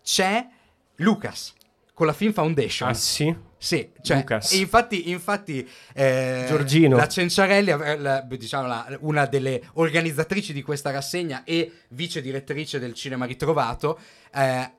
[0.03, 0.49] c'è
[0.97, 1.53] Lucas
[1.93, 2.89] con la Film Foundation.
[2.89, 3.37] Ah sì?
[3.61, 6.97] Sì, cioè, e infatti, infatti eh, Giorgino.
[6.97, 12.95] la Cenciarelli, la, diciamo, la, una delle organizzatrici di questa rassegna e vice direttrice del
[12.95, 13.99] Cinema Ritrovato,
[14.33, 14.71] eh,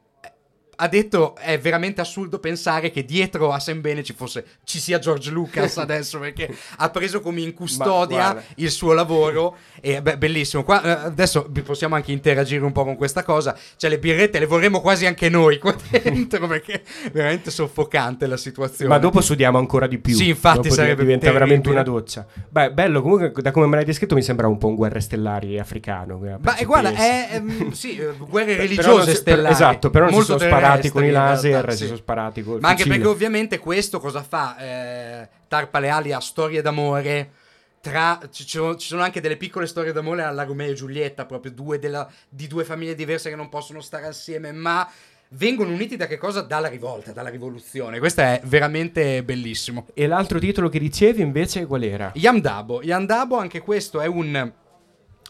[0.82, 5.30] ha detto è veramente assurdo pensare che dietro a Sembene ci fosse ci sia George
[5.30, 10.64] Lucas adesso perché ha preso come in custodia il suo lavoro e beh, bellissimo.
[10.64, 13.58] Qua, eh, adesso possiamo anche interagire un po' con questa cosa.
[13.76, 18.38] Cioè le birrette le vorremmo quasi anche noi qua dentro perché è veramente soffocante la
[18.38, 18.90] situazione.
[18.90, 20.16] Ma dopo sudiamo ancora di più.
[20.16, 21.46] Sì infatti dopo sarebbe diventa terribile.
[21.46, 22.26] veramente una doccia.
[22.50, 25.60] Beh bello comunque da come me l'hai descritto mi sembra un po' un guerre stellari
[25.60, 29.54] africano ma guarda è, è, sì eh, guerre religiose stellari.
[29.54, 31.86] esatto però non si sono sparati sparati con i laser, realtà, si sì.
[31.86, 34.58] sono sparati con Ma anche perché ovviamente questo cosa fa?
[34.58, 37.32] Eh, tarpa le ali a storie d'amore.
[37.82, 41.80] Tra, ci, ci, sono anche delle piccole storie d'amore alla Romeo e Giulietta, proprio due
[41.80, 44.90] della, di due famiglie diverse che non possono stare assieme, ma
[45.30, 46.42] vengono uniti da che cosa?
[46.42, 48.00] Dalla rivolta, dalla rivoluzione.
[48.00, 49.88] Questo è veramente bellissimo.
[49.94, 52.12] E l'altro titolo che dicevi invece qual era?
[52.16, 52.84] Yamdabo.
[52.84, 54.52] Yamdabo, anche questo è un.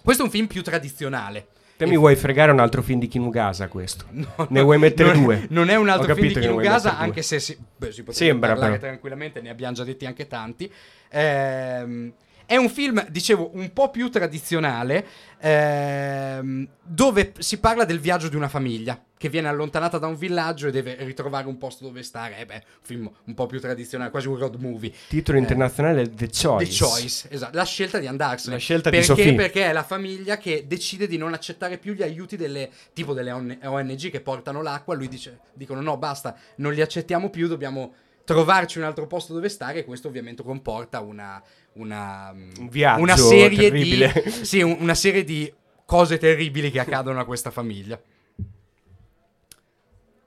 [0.02, 1.48] Questo è un film più tradizionale.
[1.80, 4.04] Te mi vuoi fregare un altro film di Kinugasa questo?
[4.12, 5.46] No, ne vuoi mettere non, due?
[5.50, 8.72] Non è un altro film di Kinugasa, anche se si, beh, si potrebbe Sembra, parlare
[8.74, 8.88] però.
[8.88, 10.70] tranquillamente, ne abbiamo già detti anche tanti.
[11.10, 12.14] Ehm
[12.50, 15.06] è un film, dicevo, un po' più tradizionale,
[15.39, 20.68] ehm, dove si parla del viaggio di una famiglia che viene allontanata da un villaggio
[20.68, 22.39] e deve ritrovare un posto dove stare.
[22.39, 24.91] Eh beh, un film un po' più tradizionale, quasi un road movie.
[25.10, 26.72] Titolo eh, internazionale è The Choice.
[26.72, 27.56] The Choice, esatto.
[27.56, 28.56] La scelta di andarsene.
[28.56, 29.36] La scelta perché, di Sophie.
[29.36, 33.32] Perché è la famiglia che decide di non accettare più gli aiuti delle, tipo delle
[33.32, 34.95] ONG che portano l'acqua.
[34.95, 37.93] Lui dice, dicono no, basta, non li accettiamo più, dobbiamo
[38.30, 41.41] trovarci un altro posto dove stare e questo ovviamente comporta una,
[41.74, 44.24] una, un viaggio una serie terribile.
[44.24, 45.51] di sì, una serie di
[45.86, 47.99] cose terribili che accadono a questa famiglia.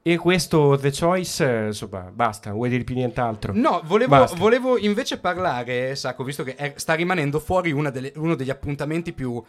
[0.05, 3.53] E questo The Choice, insomma, basta, vuoi dire più nient'altro?
[3.55, 8.51] No, volevo, volevo invece parlare, Sacco, visto che è, sta rimanendo fuori delle, uno degli
[8.51, 9.41] appuntamenti più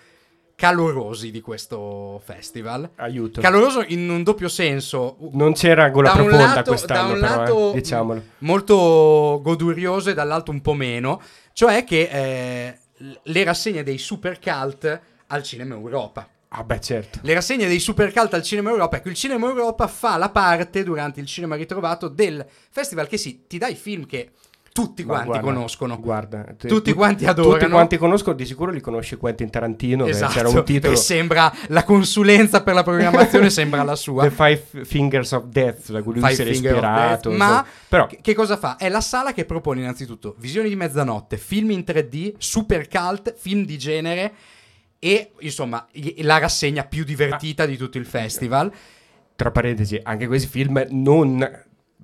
[0.56, 2.90] calorosi di questo festival.
[2.96, 3.42] Aiuto.
[3.42, 5.18] Caloroso in un doppio senso.
[5.32, 8.24] Non c'era gola profonda lato, quest'anno, da un però, lato eh, diciamolo.
[8.40, 11.22] Molto godurioso e dall'altro un po' meno.
[11.54, 12.78] Cioè che eh,
[13.22, 16.28] le rassegne dei super cult al Cinema Europa.
[16.56, 17.20] Ah beh certo.
[17.24, 18.98] Le rassegne dei super cult al Cinema Europa.
[18.98, 23.46] Ecco, il Cinema Europa fa la parte durante il cinema ritrovato del festival che sì,
[23.48, 24.32] ti dà i film che
[24.74, 26.00] tutti quanti guarda, conoscono.
[26.00, 27.60] Guarda, te, tutti tu, quanti adorano.
[27.60, 30.08] Tutti quanti conoscono, di sicuro li conosce Quentin Tarantino.
[30.08, 30.94] Esatto, c'era un titolo.
[30.94, 34.24] E sembra la consulenza per la programmazione, sembra la sua.
[34.24, 37.32] The Five Fingers of Death, da cui lui Five si era ispirato.
[37.32, 38.76] Ma Però, che, che cosa fa?
[38.76, 43.66] È la sala che propone innanzitutto visioni di mezzanotte, film in 3D, super cult, film
[43.66, 44.34] di genere
[44.98, 45.86] e insomma
[46.22, 47.66] la rassegna più divertita ah.
[47.68, 48.72] di tutto il festival.
[49.36, 51.48] Tra parentesi, anche questi film non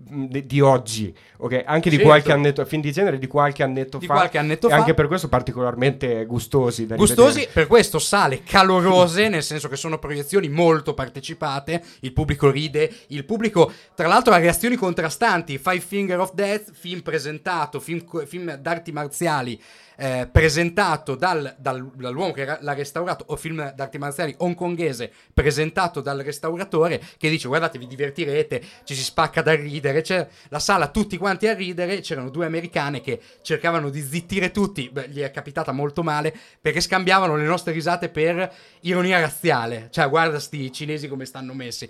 [0.01, 1.63] di, di oggi, ok?
[1.65, 2.09] Anche di Certo.
[2.11, 4.13] qualche annetto, film di genere di qualche annetto Di fa.
[4.13, 4.75] qualche annetto fa.
[4.75, 6.85] anche per questo particolarmente gustosi.
[6.87, 7.51] Gustosi, rivedere.
[7.53, 13.25] per questo sale calorose, nel senso che sono proiezioni molto partecipate, il pubblico ride, il
[13.25, 18.91] pubblico tra l'altro ha reazioni contrastanti, Five Finger of Death, film presentato, film, film d'arti
[18.91, 19.61] marziali
[19.99, 26.19] eh, presentato dal- dal- dall'uomo che l'ha restaurato, o film d'arti marziali hongkongese presentato dal
[26.19, 31.17] restauratore che dice guardate vi divertirete, ci si spacca da ridere, c'è la sala tutti
[31.17, 35.73] quanti a ridere, c'erano due americane che cercavano di zittire tutti, Beh, gli è capitata
[35.73, 41.25] molto male perché scambiavano le nostre risate per ironia razziale, cioè guarda sti cinesi come
[41.25, 41.89] stanno messi.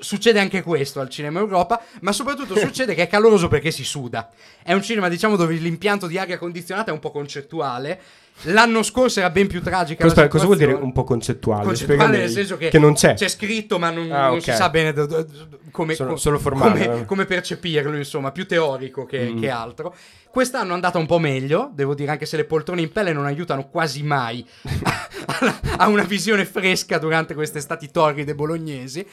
[0.00, 4.30] Succede anche questo al cinema Europa, ma soprattutto succede che è caloroso perché si suda.
[4.62, 8.00] È un cinema, diciamo, dove l'impianto di aria condizionata è un po' concettuale.
[8.42, 10.04] L'anno scorso era ben più tragica.
[10.04, 11.64] Cosa, cosa vuol dire un po' concettuale?
[11.64, 13.14] Concettuale nel senso che, non c'è.
[13.14, 16.16] C'è scritto, ma non, Ah, non si sa bene do- do- do- come, Sono co-
[16.16, 17.04] solo formale, come- eh.
[17.04, 19.40] come percepirlo, insomma, più teorico che, Mm.
[19.40, 19.92] che altro.
[20.30, 23.24] Quest'anno è andata un po' meglio, devo dire, anche se le poltrone in pelle non
[23.26, 24.46] aiutano quasi mai
[24.84, 29.04] a, a una visione fresca durante queste estati torride bolognesi.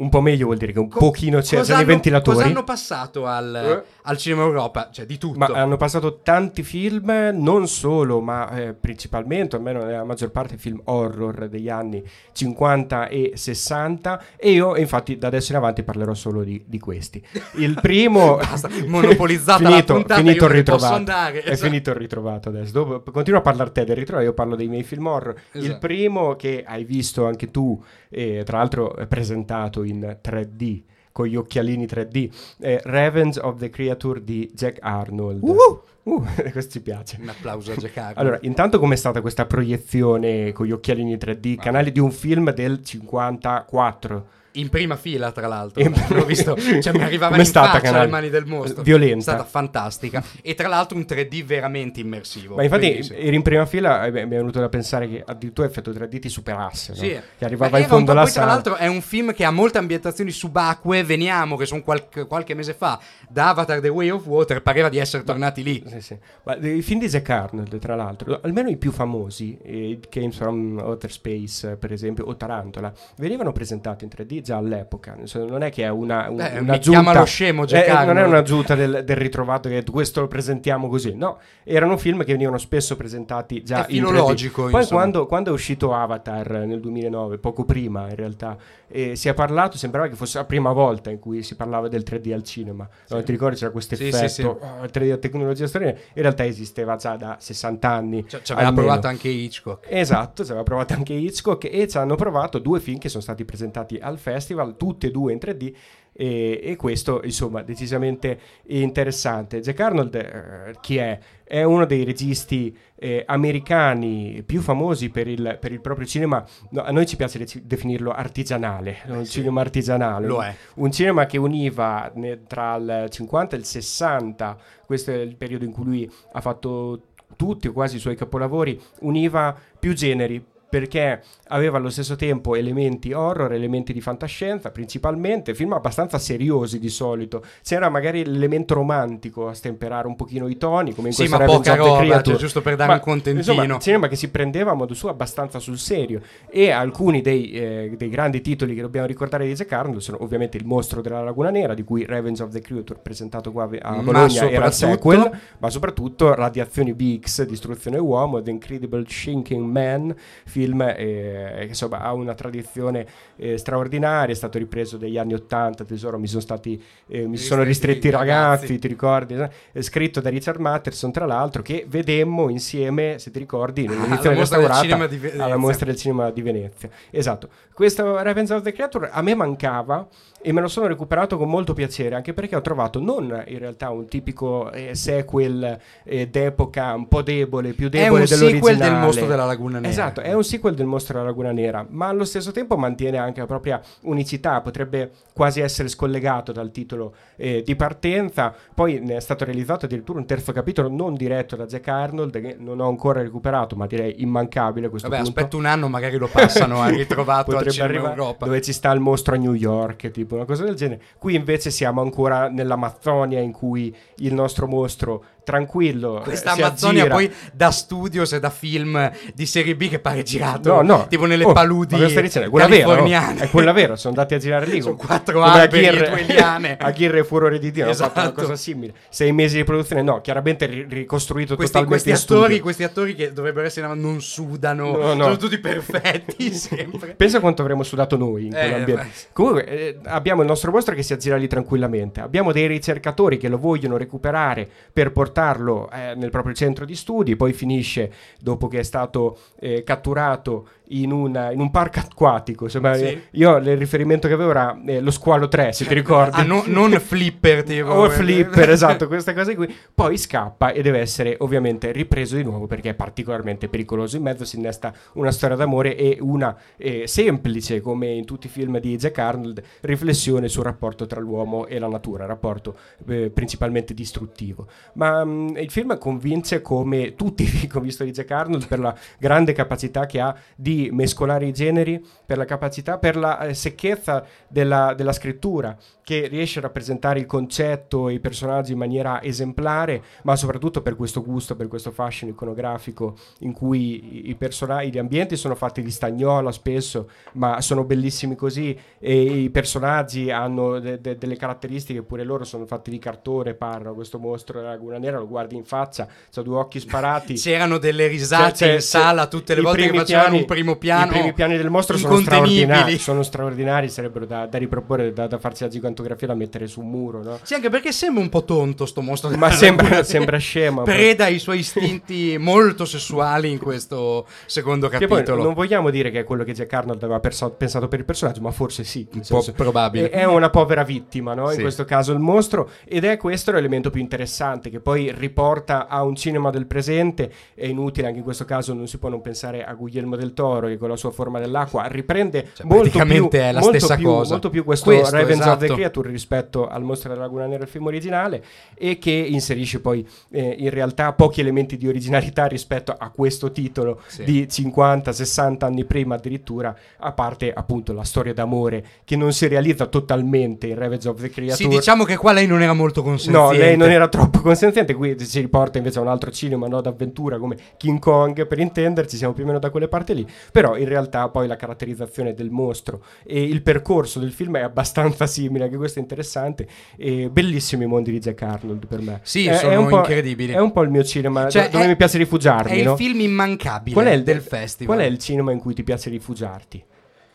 [0.00, 2.36] Un po' meglio vuol dire che un Co- pochino c'è, i hanno- ventilatori.
[2.38, 3.84] Cosa hanno passato al, Eh?
[4.02, 4.88] al cinema Europa?
[4.90, 5.38] Cioè, di tutto.
[5.38, 10.80] Ma hanno passato tanti film, non solo, ma eh, principalmente, almeno nella maggior parte, film
[10.84, 14.22] horror degli anni 50 e 60.
[14.36, 17.22] E io, infatti, da adesso in avanti parlerò solo di, di questi.
[17.56, 18.36] Il primo.
[18.40, 20.94] Basta, monopolizzata la finito, puntata, finito il ritrovato.
[20.94, 21.68] andare, È esatto.
[21.68, 22.72] finito il ritrovato adesso.
[22.72, 25.34] Dopo, continua a parlare te del ritrovato, io parlo dei miei film horror.
[25.52, 25.78] Il Esatto.
[25.78, 30.82] primo che hai visto anche tu, e tra l'altro è presentato in 3D.
[31.12, 32.30] Con gli occhialini 3D,
[32.60, 35.42] è Revenge of the Creature di Jack Arnold.
[35.42, 35.82] Uh!
[36.02, 37.18] Uh, questo ci piace.
[37.20, 38.16] Un applauso a Jack Harkness.
[38.16, 42.82] Allora, intanto com'è stata questa proiezione con gli occhialini 3D, canale di un film del
[42.82, 44.26] 54?
[44.52, 45.82] In prima fila, tra l'altro.
[46.08, 48.04] L'ho visto, cioè mi arrivavano Com'è in stata, faccia Canale?
[48.06, 48.82] le mani del mostro.
[48.82, 49.18] Violenta.
[49.18, 50.24] È stata fantastica.
[50.42, 52.56] E tra l'altro un 3D veramente immersivo.
[52.56, 53.18] Ma infatti Bellissimo.
[53.18, 56.18] eri in prima fila e beh, mi è venuto da pensare che addirittura effetto 3D
[56.18, 56.98] ti superasse, no?
[56.98, 57.20] Sì.
[57.38, 60.30] che arrivava in fondo alla poi, tra l'altro è un film che ha molte ambientazioni
[60.30, 61.04] subacquee.
[61.04, 62.98] Veniamo, che sono qualche, qualche mese fa,
[63.28, 65.82] da Avatar The Way of Water, pareva di essere tornati lì.
[65.86, 66.18] Sì, sì.
[66.44, 70.78] Ma i film di Zack Arnold, tra l'altro, almeno i più famosi, eh, Games from
[70.78, 75.16] Outer Space, per esempio, o Tarantola, venivano presentati in 3D già all'epoca.
[75.34, 77.90] Non è che è una, un, Beh, una mi chiama giunta- lo scemo, Jack eh,
[77.92, 78.26] non è Arnold.
[78.28, 81.14] un'aggiunta del, del ritrovato che questo lo presentiamo così.
[81.14, 84.06] No, erano film che venivano spesso presentati già È in 3D.
[84.08, 88.56] filologico, Poi quando, quando è uscito Avatar nel 2009, poco prima in realtà,
[88.88, 92.02] eh, si è parlato, sembrava che fosse la prima volta in cui si parlava del
[92.04, 92.88] 3D al cinema.
[93.08, 94.42] No, ti ricordi c'era questo Sì, effetto, sì, sì.
[94.42, 98.24] "Oh, il 3D la tecnologia storica, in realtà esisteva già da 60 anni.
[98.28, 99.86] Cioè, ci aveva provato anche Hitchcock.
[99.90, 103.44] Esatto, ci aveva provato anche Hitchcock e ci hanno provato due film che sono stati
[103.44, 104.29] presentati al festival,
[104.76, 105.74] tutti e due in 3D.
[106.12, 111.16] E, e questo insomma decisamente interessante Jack Arnold eh, chi è?
[111.44, 116.82] è uno dei registi eh, americani più famosi per il, per il proprio cinema no,
[116.82, 120.54] a noi ci piace de- definirlo artigianale un cinema artigianale Lo è.
[120.74, 125.64] un cinema che univa ne- tra il 50 e il 60 questo è il periodo
[125.64, 127.02] in cui lui ha fatto
[127.36, 133.12] tutti o quasi i suoi capolavori univa più generi perché aveva allo stesso tempo elementi
[133.12, 137.44] horror, elementi di fantascienza principalmente, film abbastanza seriosi di solito.
[137.62, 141.74] C'era magari l'elemento romantico a stemperare un pochino i toni, come in Sì, Revenge poca
[141.74, 143.38] roba, cioè, giusto per dare Ma, un contentino.
[143.38, 147.94] Insomma, cinema che si prendeva a modo suo abbastanza sul serio e alcuni dei, eh,
[147.96, 151.50] dei grandi titoli che dobbiamo ricordare di Jack Arnold sono ovviamente Il mostro della laguna
[151.50, 155.68] nera di cui Revenge of the Creature presentato qua a Bologna era il sequel ma
[155.68, 160.14] soprattutto Radiazioni BX, Distruzione Uomo, The Incredible Shrinking Man,
[160.44, 163.06] film eh, che insomma ha una tradizione
[163.36, 167.62] eh, straordinaria, è stato ripreso negli anni 80, tesoro, mi sono stati eh, mi sono
[167.62, 168.78] Ristretti i ragazzi, ragazzi.
[168.78, 169.34] ti ricordi?
[169.34, 169.50] Eh?
[169.72, 174.38] È scritto da Richard Matterson, tra l'altro, che vedemmo insieme, se ti ricordi, nell'edizione Alla
[174.38, 175.44] mostra del restaurata cinema di Venezia.
[175.44, 176.88] alla mostra del cinema di Venezia.
[177.10, 177.48] Esatto.
[177.74, 180.06] Questo Revenge of the Creature a me mancava
[180.42, 183.90] e me lo sono recuperato con molto piacere, anche perché ho trovato non in realtà
[183.90, 188.90] un tipico eh, sequel eh, d'epoca un po' debole, più È debole un sequel dell'originale.
[188.90, 189.90] del mostro della laguna nera.
[189.90, 193.38] Esatto, è un sequel del mostro della laguna nera, ma allo stesso tempo mantiene anche
[193.40, 198.52] la propria unicità, potrebbe quasi essere scollegato dal titolo eh, di partenza.
[198.74, 202.56] Poi ne è stato realizzato addirittura un terzo capitolo non diretto da Jack Arnold, che
[202.58, 205.38] non ho ancora recuperato, ma direi immancabile questo Vabbè, punto.
[205.38, 208.44] aspetta un anno, magari lo passano a ritrovato al Potrebbe cinema Europa.
[208.46, 211.00] dove ci sta il mostro a New York, tipo una cosa del genere.
[211.16, 216.20] Qui invece siamo ancora nell'Amazzonia in cui il nostro mostro tranquillo.
[216.22, 217.14] Questa eh, si Amazzonia aggira.
[217.14, 221.06] poi da studios e da film di serie B che pare girato No, no.
[221.08, 222.46] tipo nelle Oh, paludi ma dicendo?
[222.48, 223.34] È quella vera, no?
[223.38, 224.80] È quella vera, sono andati a girare lì.
[224.90, 226.76] Sono quattro alberi e due liane.
[226.78, 228.40] Aguirre e Furore di Dio hanno fatto una Esatto.
[228.42, 228.94] cosa simile.
[229.08, 232.42] Sei mesi di produzione, no, chiaramente ri- ricostruito Questi, totalmente questi studio.
[232.44, 235.22] attori, questi attori che dovrebbero essere non sudano, No, no.
[235.24, 237.14] sono tutti perfetti sempre.
[237.14, 239.02] Pensa quanto avremmo sudato noi in Eh, quell'ambiente.
[239.02, 239.08] beh.
[239.32, 242.20] Comunque, eh, abbiamo il nostro mostro che si aggira lì tranquillamente.
[242.20, 247.36] Abbiamo dei ricercatori che lo vogliono recuperare per portarlo eh, nel proprio centro di studi.
[247.36, 252.64] Poi finisce, dopo che è stato eh, catturato, in, una- in un parco acquatico.
[252.64, 253.04] Insomma, Sì.
[253.04, 256.40] eh, io il riferimento che avevo era eh, lo squalo 3, se ti ricordi.
[256.40, 257.90] Ah, no- non flipper tipo.
[257.90, 259.72] O flipper, esatto, queste cose qui.
[259.94, 264.16] Poi scappa e deve essere ovviamente ripreso di nuovo perché è particolarmente pericoloso.
[264.16, 268.50] In mezzo si innesta una storia d'amore e una eh, semplice, come in tutti i
[268.50, 272.76] film di Jack Arnold, riflessione sul rapporto tra l'uomo e la natura, rapporto
[273.08, 274.66] eh, principalmente distruttivo.
[274.94, 278.66] Ma mh, il film convince come tutti i film che ho visto di Jack Arnold
[278.66, 283.40] per la grande capacità che ha di mescolare i generi, per la capacità, per la
[283.40, 288.78] eh, secchezza della, della scrittura, che riesce a rappresentare il concetto e i personaggi in
[288.78, 294.34] maniera esemplare, ma soprattutto per questo gusto, per questo fascino iconografico in cui i, i
[294.34, 300.30] personaggi, gli ambienti sono fatti di stagnola spesso, ma sono bellissimi così e i personaggi
[300.30, 304.70] hanno de- de- delle caratteristiche, pure loro sono fatti di cartone, parlano, questo mostro della
[304.70, 307.34] Laguna Nera lo guardi in faccia, ha due occhi sparati.
[307.38, 311.06] C'erano delle risate Cioè, in sala tutte le volte che facevano piani- un primo piano.
[311.06, 315.38] I primi piani del mostro sono straordinari, sono straordinari, sarebbero da, da riproporre, da, da
[315.38, 317.38] farsi la gigantografia da mettere su un muro, no?
[317.42, 319.30] Sì, anche perché sembra un po' tonto sto mostro.
[319.36, 320.82] Ma sembra, sembra scema.
[320.82, 325.42] Preda i suoi istinti molto sessuali in questo secondo Che poi capitolo.
[325.42, 328.40] non vogliamo dire che è quello che Jack Arnold aveva perso- pensato per il personaggio,
[328.40, 329.06] ma forse sì.
[329.12, 330.08] Un po' senso- probabile.
[330.10, 331.48] È è una povera vittima, no?
[331.48, 331.54] Sì.
[331.56, 332.68] In questo caso il mostro.
[332.84, 337.32] Ed è questo l'elemento più interessante, che poi riporta a un cinema del presente.
[337.54, 340.49] È inutile, anche in questo caso non si può non pensare a Guglielmo del Toro,
[340.58, 344.06] che con la sua forma dell'acqua riprende Cioè, molto più, è la molto stessa più-
[344.06, 344.32] cosa.
[344.32, 345.74] molto più questo, Questo, Revenge of the esatto.
[345.80, 348.42] Creature rispetto al mostro della Laguna Nera, il film originale,
[348.74, 354.00] e che inserisce poi eh, in realtà pochi elementi di originalità rispetto a questo titolo
[354.06, 354.24] Sì.
[354.24, 359.86] di 50-60 anni prima addirittura, a parte appunto la storia d'amore che non si realizza
[359.86, 361.56] totalmente in Revenge of the Creature.
[361.56, 363.38] Sì, diciamo che qua lei non era molto consenziente.
[363.38, 366.80] No, lei non era troppo consenziente, qui si riporta invece a un altro cinema no,
[366.80, 370.76] d'avventura come King Kong, per intenderci, siamo più o meno da quelle parti lì, però
[370.76, 375.64] in realtà poi la caratterizzazione del mostro e il percorso del film è abbastanza simile,
[375.64, 376.66] anche questo è interessante,
[376.96, 379.20] e bellissimi i mondi di Jack Arnold per me.
[379.22, 380.52] Sì, È- è sono po'- incredibili.
[380.52, 382.84] È un po' il mio cinema Cioè, do- dove è- mi piace rifugiarmi, È il
[382.84, 382.96] no?
[382.96, 384.94] film immancabile Qual è il del festival.
[384.96, 386.84] Qual è il cinema in cui ti piace rifugiarti?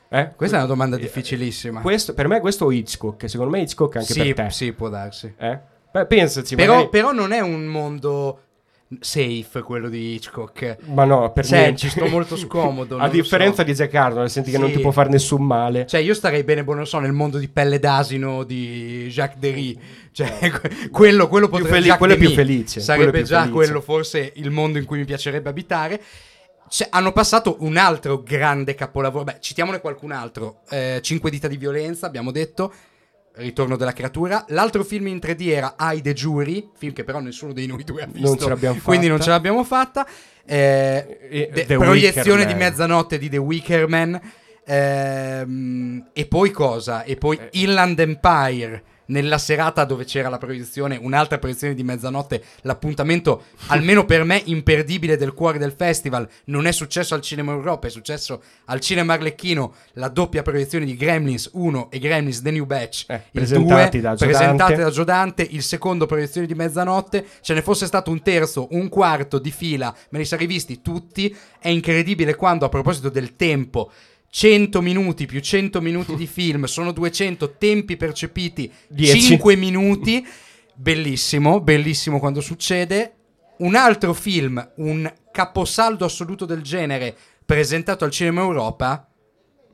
[0.07, 0.31] Eh?
[0.35, 1.81] Questa è una domanda Eh, difficilissima.
[1.81, 4.51] Questo, per me questo o Hitchcock, secondo me Hitchcock anche sì, per te.
[4.51, 5.33] sì, può darsi.
[5.37, 5.59] Eh?
[5.91, 8.39] Beh, pensaci, Però, magari- però non è un mondo
[8.99, 10.77] safe quello di Hitchcock.
[10.85, 11.77] Ma no, per Cioè, niente.
[11.79, 13.63] ci sto molto scomodo, A differenza so.
[13.63, 14.75] di Jack Arnold, senti che non Sì.
[14.75, 15.85] ti può fare nessun male.
[15.87, 19.77] Cioè, io starei bene, boh, non so, nel mondo di pelle d'asino di Jacques Derry.
[20.11, 21.69] Cioè, que- quello, quello potrebbe...
[21.73, 23.53] feli- Jacques quello è più felice, Sarebbe quello più già felice.
[23.55, 26.01] quello forse il mondo in cui mi piacerebbe abitare.
[26.67, 29.23] Cioè, hanno passato un altro grande capolavoro.
[29.23, 30.61] Beh, citiamone qualcun altro.
[30.69, 32.73] Eh, Cinque dita di violenza, abbiamo detto.
[33.37, 34.45] Ritorno della creatura.
[34.49, 38.03] L'altro film in 3D era I the Jury, film che però nessuno dei noi due
[38.03, 38.27] ha visto.
[38.27, 39.23] Non ce l'abbiamo Quindi non fatta.
[39.25, 40.07] ce l'abbiamo fatta.
[40.45, 44.19] Eh, de- proiezione di mezzanotte di The Wicker Man.
[44.67, 47.03] Ehm, e poi cosa?
[47.03, 47.49] E poi Eh.
[47.61, 48.83] Inland Empire.
[49.07, 55.17] Nella serata dove c'era la proiezione, un'altra proiezione di mezzanotte, l'appuntamento, almeno per me, imperdibile
[55.17, 56.27] del cuore del festival.
[56.45, 60.95] Non è successo al Cinema Europa, è successo al Cinema Arlecchino la doppia proiezione di
[60.95, 63.05] Gremlins 1 e Gremlins The New Batch.
[63.07, 67.25] Eh, presentati 2, da presentati da Giodante, il secondo proiezione di mezzanotte.
[67.41, 71.35] Ce ne fosse stato un terzo, un quarto di fila, me li sarei visti tutti.
[71.59, 73.91] È incredibile quando, a proposito del tempo,
[74.37, 79.21] 100 minuti più 100 minuti di film sono 200 tempi percepiti Dieci.
[79.21, 80.27] 5 minuti.
[80.73, 83.13] Bellissimo, bellissimo quando succede.
[83.59, 87.15] Un altro film, un caposaldo assoluto del genere,
[87.45, 89.07] presentato al Cinema Europa,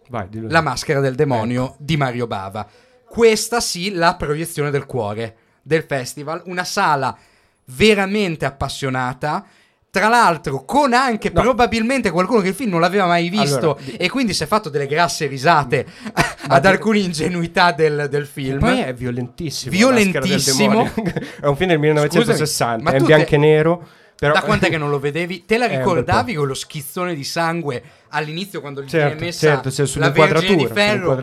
[0.09, 0.28] Vai.
[0.32, 1.76] La maschera del demonio Ecco.
[1.80, 2.70] di Mario Bava.
[3.09, 7.18] Questa sì, la proiezione del cuore del festival, una sala
[7.66, 9.43] veramente appassionata.
[9.92, 11.42] Tra l'altro, con anche No.
[11.42, 14.70] probabilmente qualcuno che il film non l'aveva mai visto Allora, e quindi si è fatto
[14.70, 15.86] delle grasse risate
[16.48, 18.60] Ma ad alcune ingenuità del, del film.
[18.60, 19.70] poi è violentissimo.
[19.72, 20.89] Violentissimo.
[21.42, 23.88] È un film del 1960, Scusami, è in bianco e nero.
[24.16, 24.34] Però...
[24.34, 25.46] Da quant'è che non lo vedevi?
[25.46, 29.62] Te la Eh, ricordavi con lo schizzone di sangue all'inizio quando gli Certo, viene messa
[29.62, 30.10] certo, la.
[30.12, 31.16] Vergine di ferro?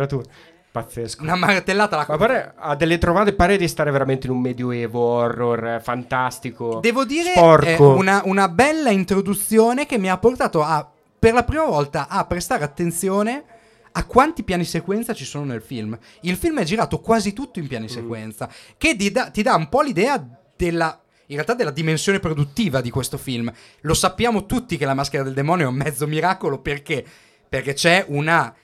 [0.71, 1.23] Pazzesco.
[1.23, 5.01] Una martellata alla Ma pare, ha delle trovate, pare di stare veramente in un medioevo
[5.01, 6.81] horror eh, fantastico.
[6.81, 10.89] Devo dire eh, una, una bella introduzione che mi ha portato a,
[11.19, 13.45] per la prima volta, a prestare attenzione
[13.93, 15.99] a quanti piani sequenza ci sono nel film.
[16.21, 17.69] Il film è girato quasi tutto in Mm.
[17.69, 20.25] piani sequenza, che ti dà, ti dà un po' l'idea
[20.57, 21.01] della...
[21.31, 23.53] In realtà della dimensione produttiva di questo film.
[23.81, 27.05] Lo sappiamo tutti che La maschera del demonio è un mezzo miracolo perché?
[27.47, 28.55] Perché c'è una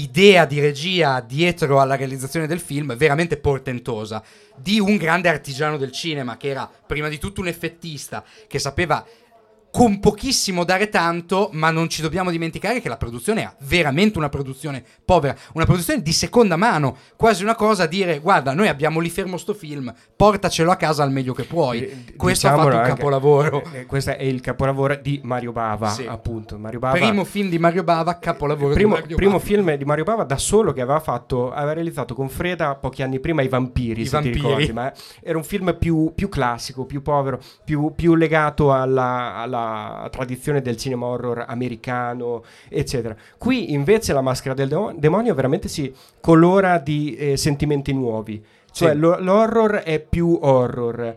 [0.00, 4.22] idea di regia dietro alla realizzazione del film veramente portentosa
[4.56, 9.04] di un grande artigiano del cinema che era prima di tutto un effettista che sapeva
[9.78, 14.28] con pochissimo dare tanto, ma non ci dobbiamo dimenticare che la produzione è veramente una
[14.28, 18.98] produzione povera, una produzione di seconda mano, quasi una cosa a dire guarda, noi abbiamo
[18.98, 21.82] lì fermo sto film, portacelo a casa al meglio che puoi.
[21.84, 23.62] Eh, Questo ha diciamolo fatto un capolavoro.
[23.72, 26.06] eh, eh, questo è il capolavoro di Mario Bava, Sì.
[26.06, 26.58] appunto.
[26.58, 29.44] Mario Bava, Primo film di Mario Bava, capolavoro primo, di Mario primo Bava.
[29.44, 33.20] film di Mario Bava da solo che aveva fatto, aveva realizzato con Freda pochi anni
[33.20, 34.40] prima I Vampiri, I se Vampiri.
[34.40, 39.36] ti ricordi, ma era un film più, più classico, più povero, più, più legato alla,
[39.36, 39.66] alla
[40.10, 43.16] tradizione del cinema horror americano, eccetera.
[43.36, 48.42] Qui invece la maschera del demo- demonio veramente si colora di eh, sentimenti nuovi.
[48.78, 48.98] Cioè Sì.
[48.98, 51.16] lo- l'horror è più horror,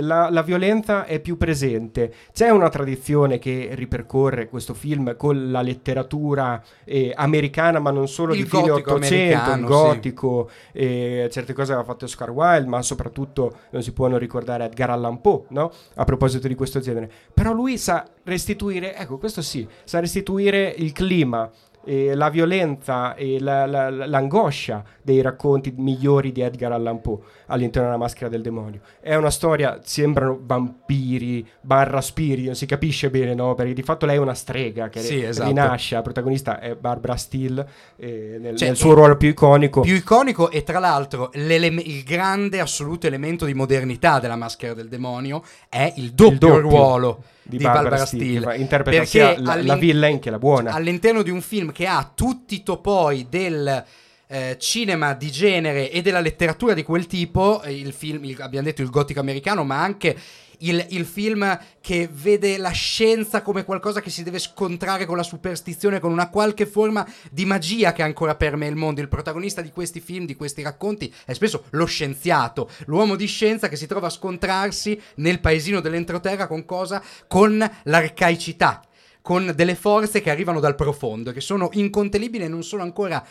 [0.00, 2.10] la, la violenza è più presente.
[2.32, 8.32] C'è una tradizione che ripercorre questo film con la letteratura eh, americana, ma non solo
[8.32, 12.80] Il di fine gotico 800, il gotico, eh, certe cose aveva fatto Oscar Wilde, ma
[12.80, 15.70] soprattutto non si può non ricordare Edgar Allan Poe, no?
[15.96, 17.10] A proposito di questo genere.
[17.34, 21.50] Però lui sa restituire, ecco, questo sì, sa restituire il clima
[21.84, 27.18] e la violenza e la- la- la- l'angoscia dei racconti migliori di Edgar Allan Poe
[27.46, 28.80] all'interno della maschera del demonio.
[29.00, 33.54] È una storia, sembrano vampiri, barra spiriti, non si capisce bene, no?
[33.54, 35.48] Perché di fatto lei è una strega che Sì, esatto.
[35.48, 39.80] rinasce, la protagonista è Barbara Steele eh, nel, Cioè, nel suo ruolo più iconico.
[39.80, 45.42] più iconico e tra l'altro il grande assoluto elemento di modernità della maschera del demonio
[45.68, 50.18] è il doppio, doppio ruolo di, di, Barbara, Barbara Steele, interpreta sia la, la villain
[50.18, 50.72] che la buona.
[50.72, 53.84] all'interno di un film che ha tutti i topoi del
[54.26, 58.66] eh, cinema di genere e della letteratura di quel tipo, eh, il film, il- abbiamo
[58.66, 60.16] detto il gotico americano, ma anche
[60.58, 65.22] il, il film che vede la scienza come qualcosa che si deve scontrare con la
[65.22, 69.00] superstizione, con una qualche forma di magia che ancora permea il mondo.
[69.00, 73.68] Il protagonista di questi film, di questi racconti, è spesso lo scienziato, l'uomo di scienza
[73.68, 77.02] che si trova a scontrarsi nel paesino dell'entroterra con cosa?
[77.26, 78.82] Con l'arcaicità
[79.24, 83.26] con delle forze che arrivano dal profondo, che sono incontenibili e non sono ancora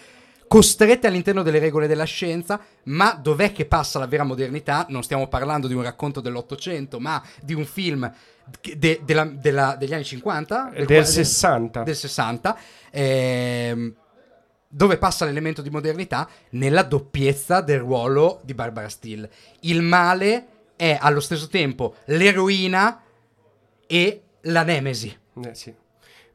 [0.48, 4.86] costrette all'interno delle regole della scienza, ma dov'è che passa la vera modernità?
[4.89, 8.12] Non stiamo parlando di un racconto dell'Ottocento, ma di un film
[8.62, 10.70] che- de- della- della- degli anni 50?
[10.74, 11.84] del quale- 60.
[11.84, 12.58] Del 60.
[12.91, 13.96] ehm,
[14.68, 16.28] dove passa l'elemento di modernità?
[16.52, 19.30] Nella doppiezza del ruolo di Barbara Steele.
[19.62, 23.02] Il male è allo stesso tempo l'eroina
[23.86, 25.16] e la nemesi.
[25.46, 25.74] Eh, sì.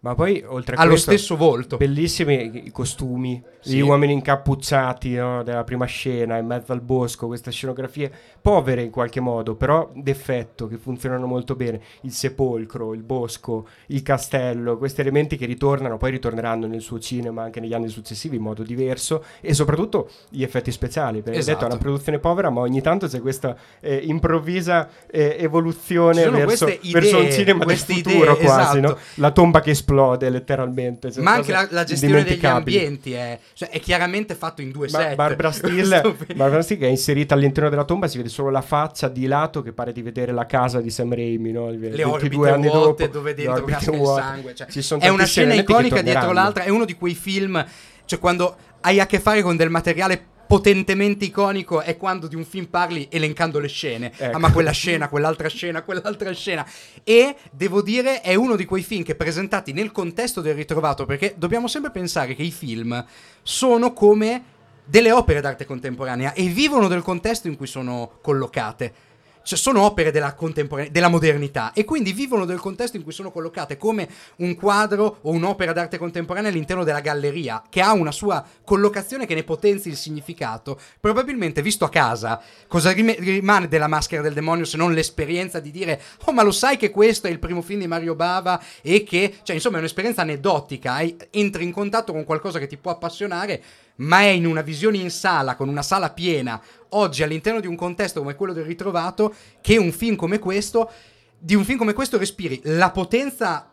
[0.00, 1.76] Ma poi oltre a allo questo, stesso volto.
[1.76, 3.74] bellissimi i costumi, Sì.
[3.76, 8.12] gli uomini incappucciati no, della prima scena in mezzo al bosco, queste scenografie
[8.48, 11.82] povere in qualche modo, però d'effetto che funzionano molto bene.
[12.02, 17.42] Il sepolcro, il bosco, il castello, questi elementi che ritornano, poi ritorneranno nel suo cinema
[17.42, 21.58] anche negli anni successivi in modo diverso e soprattutto gli effetti speciali, perché Esatto.
[21.58, 26.64] detto è una produzione povera, ma ogni tanto c'è questa eh, improvvisa eh, evoluzione verso,
[26.64, 28.94] queste verso un idee, cinema del futuro idee, quasi, esatto.
[28.94, 28.98] no?
[29.16, 31.12] La tomba che esplode letteralmente.
[31.12, 34.88] cioè, Ma anche la, la gestione degli ambienti è, cioè, è chiaramente fatto in due
[34.88, 35.16] Ba- set.
[35.16, 36.00] Barbara Steele.
[36.34, 39.62] Barbara Steele che è inserita all'interno della tomba, si vede solo la faccia di lato
[39.62, 41.70] che pare di vedere la casa di Sam Raimi, no?
[41.70, 44.54] le 22 orbite vuote dopo, dove dentro casca il sangue.
[44.54, 46.62] cioè, è una scena iconica dietro l'altra.
[46.62, 47.64] È uno di quei film,
[48.04, 52.44] cioè quando hai a che fare con del materiale potentemente iconico è quando di un
[52.44, 54.12] film parli elencando le scene.
[54.16, 54.36] Ecco.
[54.36, 56.64] Ah, ma quella scena, quell'altra scena, quell'altra scena.
[57.02, 61.34] E devo dire, è uno di quei film che presentati nel contesto del ritrovato, perché
[61.36, 63.04] dobbiamo sempre pensare che i film
[63.42, 64.56] sono come
[64.88, 69.06] delle opere d'arte contemporanea e vivono del contesto in cui sono collocate.
[69.48, 73.30] Cioè, sono opere della, contemporanea- della modernità e quindi vivono del contesto in cui sono
[73.30, 78.44] collocate come un quadro o un'opera d'arte contemporanea all'interno della galleria che ha una sua
[78.62, 80.78] collocazione che ne potenzi il significato.
[81.00, 85.70] Probabilmente, visto a casa, cosa rime- rimane della maschera del demonio se non l'esperienza di
[85.70, 89.02] dire oh ma lo sai che questo è il primo film di Mario Bava e
[89.02, 93.62] che, cioè insomma è un'esperienza aneddotica, entri in contatto con qualcosa che ti può appassionare
[93.98, 97.76] ma è in una visione in sala, con una sala piena, oggi all'interno di un
[97.76, 100.90] contesto come quello del ritrovato, che un film come questo,
[101.38, 103.70] di un film come questo respiri la potenza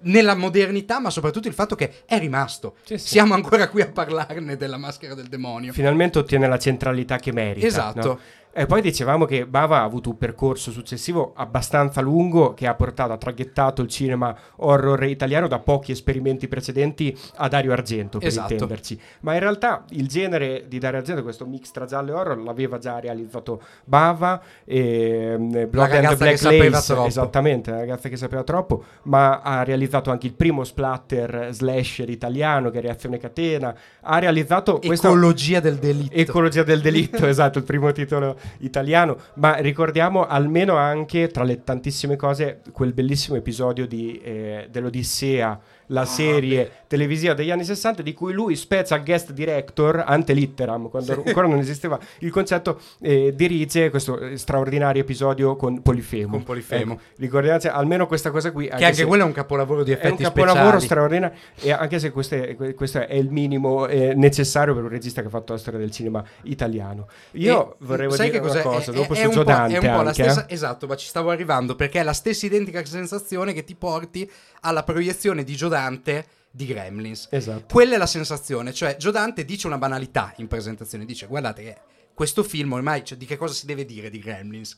[0.00, 2.76] nella modernità, ma soprattutto il fatto che è rimasto.
[2.84, 3.08] Sì, sì.
[3.08, 5.72] Siamo ancora qui a parlarne della maschera del demonio.
[5.72, 7.66] Finalmente ottiene la centralità che merita.
[7.66, 8.08] Esatto.
[8.08, 8.18] no?
[8.50, 13.12] E poi dicevamo che Bava ha avuto un percorso successivo abbastanza lungo che ha portato,
[13.12, 18.52] ha traghettato il cinema horror italiano da pochi esperimenti precedenti a Dario Argento, per Esatto.
[18.52, 19.00] intenderci.
[19.20, 22.78] Ma in realtà il genere di Dario Argento, questo mix tra giallo e horror, l'aveva
[22.78, 28.82] già realizzato Bava, e, mm, Blood and Black Lace, esattamente, la ragazza che sapeva troppo,
[29.02, 34.80] ma ha realizzato anche il primo splatter slasher italiano, che è Reazione Catena, ha realizzato.
[34.82, 36.14] Ecologia del delitto.
[36.14, 42.16] Ecologia del delitto, esatto, il primo titolo italiano, ma ricordiamo almeno anche tra le tantissime
[42.16, 45.58] cose quel bellissimo episodio di, eh, dell'Odissea,
[45.88, 51.22] la serie televisiva degli anni 60 di cui lui special guest director ante litteram, quando
[51.24, 56.30] ancora non esisteva il concetto, eh, dirige questo eh, straordinario episodio con Polifemo.
[56.30, 56.92] Con Polifemo.
[56.94, 58.68] Ecco, ricordiamoci almeno questa cosa qui.
[58.68, 60.84] che anche quello è un capolavoro di è un effetti capolavoro speciali.
[60.84, 64.88] straordinario e anche se questo è, que- questo è il minimo eh, necessario per un
[64.88, 67.06] regista che ha fatto la storia del cinema italiano.
[67.32, 69.74] Io E, vorrei dire che una cosa, È- dopo è, su è un po', Giodante
[69.74, 70.54] è un po' la anche, stessa, eh.
[70.54, 74.30] esatto, ma ci stavo arrivando perché è la stessa identica sensazione che ti porti
[74.62, 77.28] alla proiezione di Giodante di Gremlins.
[77.30, 77.72] Esatto.
[77.72, 81.76] Quella è la sensazione, cioè Giodante dice una banalità in presentazione, dice guardate che
[82.14, 84.76] questo film ormai cioè, di che cosa si deve dire di Gremlins?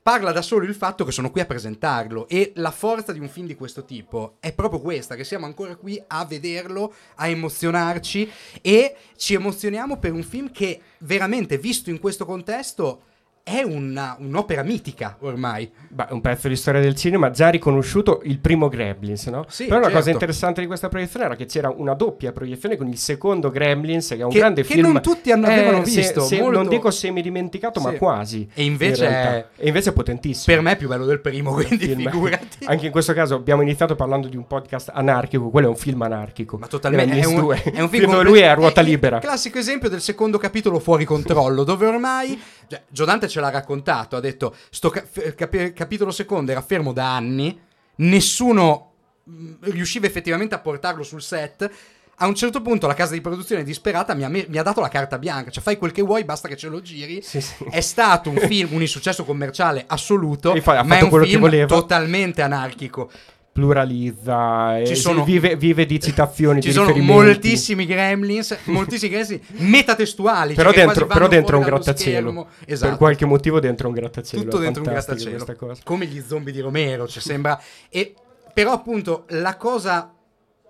[0.00, 3.28] Parla da solo il fatto che sono qui a presentarlo e la forza di un
[3.28, 8.30] film di questo tipo è proprio questa, che siamo ancora qui a vederlo, a emozionarci
[8.60, 13.10] e ci emozioniamo per un film che veramente visto in questo contesto
[13.44, 15.68] è una- un'opera mitica ormai.
[15.88, 19.44] Beh, un pezzo di storia del cinema già riconosciuto il primo Gremlins, no?
[19.48, 19.98] Sì, Però una certo.
[19.98, 24.08] cosa interessante di questa proiezione era che c'era una doppia proiezione con il secondo Gremlins,
[24.08, 24.92] che è un Che- grande che film.
[24.92, 27.96] non tutti hanno- eh, avevano se- visto, se- molto- Non dico semi dimenticato, ma Sì.
[27.98, 28.48] quasi.
[28.54, 30.54] E invece in è- E invece è potentissimo.
[30.54, 31.98] Per me è più bello del primo, quindi film.
[32.10, 32.58] figurati.
[32.64, 36.00] Anche in questo caso abbiamo iniziato parlando di un podcast anarchico, quello è un film
[36.02, 36.58] anarchico.
[36.58, 37.60] Ma totalmente è un, 2.
[37.64, 39.18] è un film dove lui è a ruota libera.
[39.18, 42.40] Classico esempio del secondo capitolo fuori controllo, dove ormai
[42.72, 45.04] cioè, Giodante ce l'ha raccontato, ha detto sto ca-
[45.34, 47.60] capi- capitolo secondo era fermo da anni,
[47.96, 48.92] nessuno
[49.24, 51.70] mh, riusciva effettivamente a portarlo sul set.
[52.16, 54.80] A un certo punto la casa di produzione disperata mi ha, me- mi ha dato
[54.80, 57.20] la carta bianca, cioè fai quel che vuoi, basta che ce lo giri.
[57.20, 57.64] Sì, sì.
[57.68, 62.40] È stato un film, un insuccesso commerciale assoluto, E fa- ma è un film totalmente
[62.40, 63.10] anarchico.
[63.52, 70.54] Pluralizza, Ci sono- vive, vive di citazioni, Ci di sono moltissimi gremlins, moltissimi gremlins metatestuali.
[70.54, 72.48] Però cioè dentro, però dentro un grattacielo.
[72.64, 72.88] Esatto.
[72.90, 74.42] Per qualche motivo dentro un grattacielo.
[74.42, 75.44] Tutto dentro un grattacielo.
[75.84, 77.60] Come gli zombie di Romero, cioè sembra...
[77.90, 78.14] E,
[78.54, 80.12] però appunto la cosa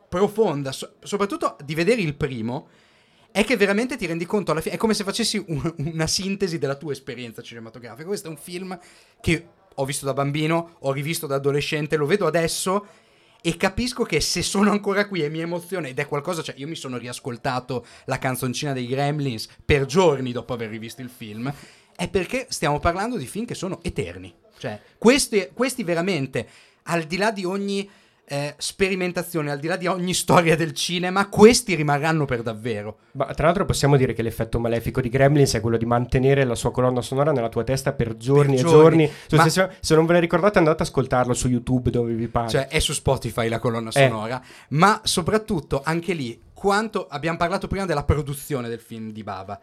[0.08, 2.68] profonda, so- soprattutto di vedere il primo,
[3.30, 6.58] è che veramente ti rendi conto alla fine, è come se facessi un- una sintesi
[6.58, 8.04] della tua esperienza cinematografica.
[8.06, 8.78] Questo è un film
[9.20, 12.86] che ho visto da bambino, ho rivisto da adolescente, lo vedo adesso
[13.40, 16.68] e capisco che se sono ancora qui e mi emoziona ed è qualcosa, cioè io
[16.68, 21.52] mi sono riascoltato la canzoncina dei Gremlins per giorni dopo aver rivisto il film,
[21.94, 24.32] è perché stiamo parlando di film che sono eterni.
[24.58, 26.48] Cioè, questi, questi veramente,
[26.84, 27.88] al di là di ogni
[28.32, 32.96] eh, sperimentazione, al di là di ogni storia del cinema, questi rimarranno per davvero.
[33.12, 36.54] Ma tra l'altro possiamo dire che l'effetto malefico di Gremlins è quello di mantenere la
[36.54, 39.10] sua colonna sonora nella tua testa per giorni Per e giorni.
[39.28, 39.50] giorni.
[39.60, 42.48] Ma- se, non ve la ricordate andate ad ascoltarlo su YouTube dove vi pare.
[42.48, 44.08] Cioè, è su Spotify la colonna Eh.
[44.08, 49.60] sonora, ma soprattutto anche lì, quanto abbiamo parlato prima della produzione del film di Bava.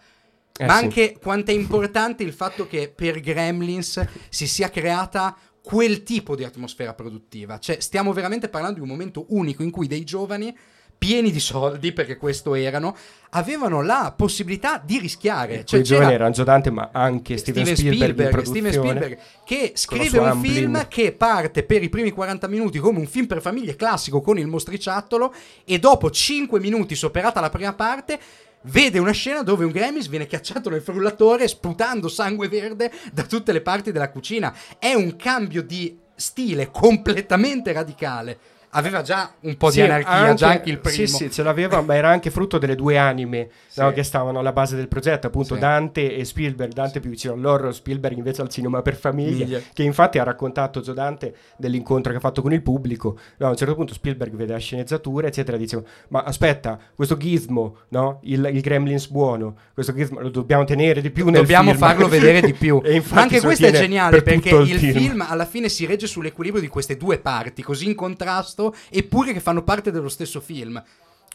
[0.61, 0.83] Eh ma sì.
[0.83, 5.33] anche quanto è importante il fatto che per Gremlins si sia creata
[5.69, 7.59] quel tipo di atmosfera produttiva.
[7.59, 10.57] Cioè, stiamo veramente parlando di un momento unico in cui dei giovani
[10.97, 12.97] pieni di soldi, perché questo erano,
[13.29, 15.57] avevano la possibilità di rischiare.
[15.57, 18.73] Cioè, Quei giovani erano Giodante, ma anche Steven, Spielberg, in Steven.
[18.73, 20.53] Spielberg, che scrive un Amblin.
[20.53, 24.39] film che parte per i primi 40 minuti come un film per famiglie classico con
[24.39, 25.31] il mostriciattolo
[25.65, 28.19] e dopo 5 minuti superata la prima parte
[28.63, 33.51] vede una scena dove un Gremlins viene cacciato nel frullatore sputando sangue verde da tutte
[33.51, 34.53] le parti della cucina.
[34.77, 38.39] È un cambio di stile completamente radicale.
[38.71, 40.95] Aveva già un po' Sì, di anarchia, già anche il primo.
[40.95, 43.79] Sì, sì, ce l'aveva, ma era anche frutto delle due anime Sì.
[43.81, 45.59] no, che stavano alla base del progetto, appunto Sì.
[45.59, 46.71] Dante e Spielberg.
[46.73, 49.59] Dante più vicino all'horror, Spielberg invece al cinema per famiglia, Famiglia.
[49.73, 53.17] che infatti ha raccontato Gio Dante dell'incontro che ha fatto con il pubblico.
[53.37, 57.17] No, a un certo punto Spielberg vede la sceneggiatura, eccetera, e dice, ma aspetta, questo
[57.17, 58.19] gizmo, no?
[58.23, 62.07] il, il Gremlins buono, questo gizmo lo dobbiamo tenere di più nel Dobbiamo film." farlo
[62.07, 62.79] vedere di più.
[63.13, 64.93] anche lo questo è geniale per perché il film.
[64.93, 68.57] film alla fine si regge sull'equilibrio di queste due parti, così in contrasto,
[68.89, 70.81] eppure che fanno parte dello stesso film.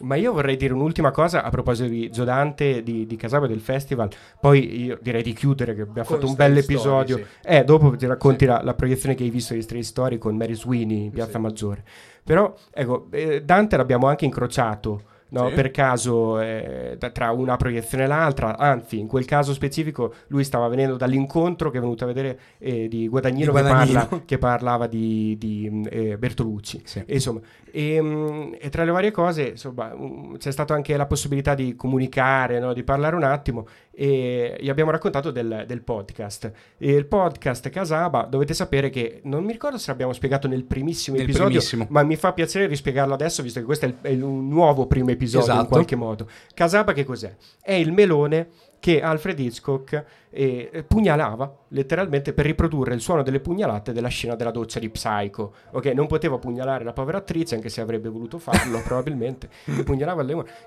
[0.01, 4.09] Ma io vorrei dire un'ultima cosa a proposito di Zodante, di, di Casaba del festival.
[4.41, 7.17] Poi io direi di chiudere, che abbiamo Con fatto un bel Story, episodio.
[7.17, 7.23] sì.
[7.43, 8.51] Eh, dopo ti racconti Sì.
[8.51, 11.39] la, la proiezione che hai visto di Stray Story con Mary Sweeney in Piazza Sì.
[11.39, 11.83] Maggiore.
[12.25, 15.01] Però, ecco, eh, Dante l'abbiamo anche incrociato.
[15.41, 15.53] No, Sì.
[15.55, 20.67] Per caso eh, tra una proiezione e l'altra, anzi, in quel caso specifico, lui stava
[20.67, 23.99] venendo dall'incontro che è venuto a vedere eh, di Guadagnino, Di che, Guadagnino.
[24.07, 26.81] parla- che parlava di, di, mh, eh, Bertolucci.
[26.83, 27.03] Sì.
[27.05, 27.39] E, insomma,
[27.71, 31.75] e, mh, e tra le varie cose, insomma, mh, c'è stata anche la possibilità di
[31.75, 36.51] comunicare, no, di parlare un attimo e gli abbiamo raccontato del, del podcast.
[36.77, 41.15] E il podcast Casaba, dovete sapere che non mi ricordo se l'abbiamo spiegato nel primissimo
[41.15, 41.87] Nel episodio, primissimo.
[41.89, 45.09] ma mi fa piacere rispiegarlo adesso, visto che questo è, il- è un nuovo primo
[45.11, 45.69] episodio in Esatto.
[45.69, 46.27] qualche modo.
[46.53, 47.35] Casaba che cos'è?
[47.61, 53.93] È il melone che Alfred Hitchcock eh, pugnalava letteralmente per riprodurre il suono delle pugnalate
[53.93, 55.53] della scena della doccia di Psycho.
[55.71, 59.49] Ok, non poteva pugnalare la povera attrice, anche se avrebbe voluto farlo, probabilmente.
[59.83, 60.21] Pugnalava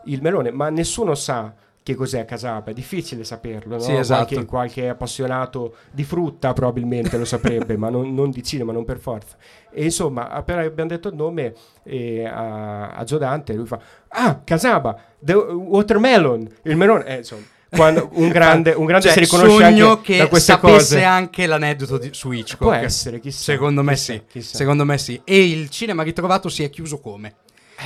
[0.06, 1.54] il melone, ma nessuno sa
[1.88, 3.80] che cos'è Casaba, è difficile saperlo, no?
[3.80, 4.26] Sì, esatto.
[4.26, 8.98] qualche, qualche appassionato di frutta probabilmente lo saprebbe, ma non, non di cinema, non per
[8.98, 9.36] forza.
[9.72, 15.00] E insomma, appena abbiamo detto il nome eh, a, a Giodante, lui fa: Ah, Casaba,
[15.18, 17.06] the watermelon, il melone.
[17.06, 20.76] Eh, insomma, quando un grande, un grande Cioè, si riconosce anche che da queste sapesse
[20.76, 21.04] cose.
[21.04, 22.58] anche l'aneddoto di, su Hitchcock.
[22.58, 23.52] Può essere, chissà.
[23.52, 24.22] Secondo me chissà, sì.
[24.28, 24.56] chissà.
[24.58, 25.18] Secondo me sì.
[25.24, 27.36] E il cinema ritrovato si è chiuso come?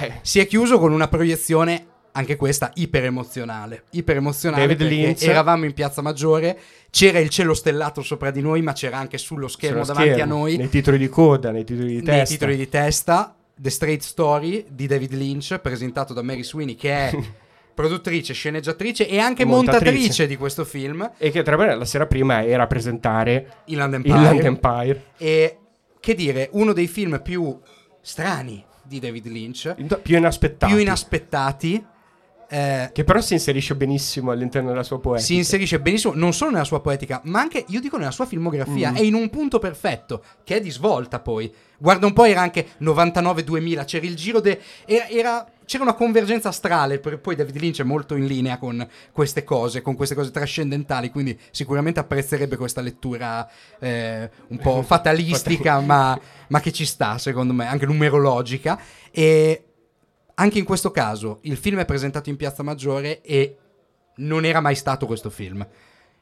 [0.00, 3.84] Eh, Si è chiuso con una proiezione, anche questa, iper emozionale.
[3.90, 5.22] Iper emozionale David Lynch.
[5.24, 6.58] eravamo in Piazza Maggiore,
[6.90, 10.34] c'era il cielo stellato sopra di noi, ma c'era anche sullo schermo sullo davanti schermo,
[10.34, 12.34] a noi, Nei titoli di coda, nei titoli di nei testa.
[12.34, 17.16] titoli di testa, The Straight Story di David Lynch, presentato da Mary Sweeney, che è
[17.74, 19.84] produttrice, sceneggiatrice e anche Montatrice.
[19.90, 23.94] montatrice di questo film, E che tra l'altro la sera prima era a presentare Inland
[23.94, 24.20] il Empire.
[24.22, 25.04] Land Empire.
[25.16, 25.56] E
[25.98, 27.58] che dire, uno dei film più
[28.02, 30.72] strani di David Lynch, Più inaspettato.
[30.72, 31.86] più inaspettati.
[32.52, 35.26] Eh, Che però si inserisce benissimo all'interno della sua poetica.
[35.26, 38.90] si inserisce benissimo non solo nella sua poetica, ma anche, io dico, nella sua filmografia.
[38.90, 38.96] Mm.
[38.96, 41.50] È in un punto perfetto, che è di svolta poi.
[41.78, 44.60] Guarda un po', era anche 99-2000, c'era il giro de...
[44.84, 49.42] Era, era- c'era una convergenza astrale, poi David Lynch è molto in linea con queste
[49.42, 53.48] cose, con queste cose trascendentali, quindi sicuramente apprezzerebbe questa lettura
[53.78, 58.78] eh, un po' fatalistica, ma, ma che ci sta, secondo me, anche numerologica.
[59.10, 59.64] E
[60.42, 63.56] anche in questo caso il film è presentato in Piazza Maggiore e
[64.16, 65.64] non era mai stato questo film.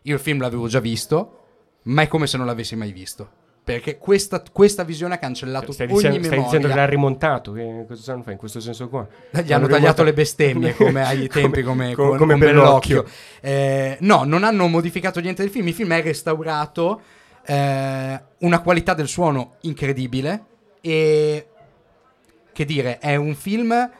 [0.03, 1.39] Io il film l'avevo già visto,
[1.85, 3.39] ma è come se non l'avessi mai visto.
[3.65, 6.45] Perché questa, questa visione ha cancellato Stai ogni dicendo, stai memoria.
[6.45, 7.53] dicendo che l'ha rimontato?
[7.53, 9.07] Che cosa stanno facendo in questo senso qua?
[9.43, 13.07] Gli hanno tagliato le bestemmie come ai tempi, come, come, come con Bellocchio.
[13.41, 15.69] Eh, no, non hanno modificato niente del film.
[15.69, 17.01] Il film è restaurato,
[17.47, 20.45] eh, una qualità del suono incredibile
[20.83, 21.47] e
[22.53, 23.91] che dire, è un film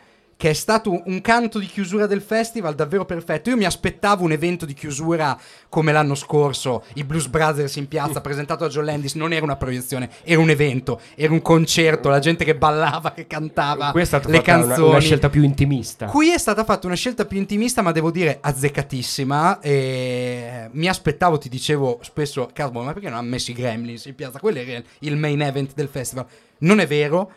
[0.41, 3.51] che è stato un canto di chiusura del festival davvero perfetto.
[3.51, 5.39] Io mi aspettavo un evento di chiusura
[5.69, 9.57] come l'anno scorso, i Blues Brothers in piazza presentato a John Landis, non era una
[9.57, 14.05] proiezione, era un evento, era un concerto, la gente che ballava, che cantava Qui è
[14.07, 14.89] stata le fatta una- canzoni.
[14.89, 16.07] Una, scelta più intimista.
[16.07, 19.61] Qui è stata fatta una scelta più intimista, ma devo dire azzeccatissima.
[19.61, 24.15] E mi aspettavo, ti dicevo spesso, cavolo, ma perché non hanno messo i Gremlins in
[24.15, 24.39] piazza?
[24.39, 26.25] Quello era il main event del festival.
[26.61, 27.31] Non è vero.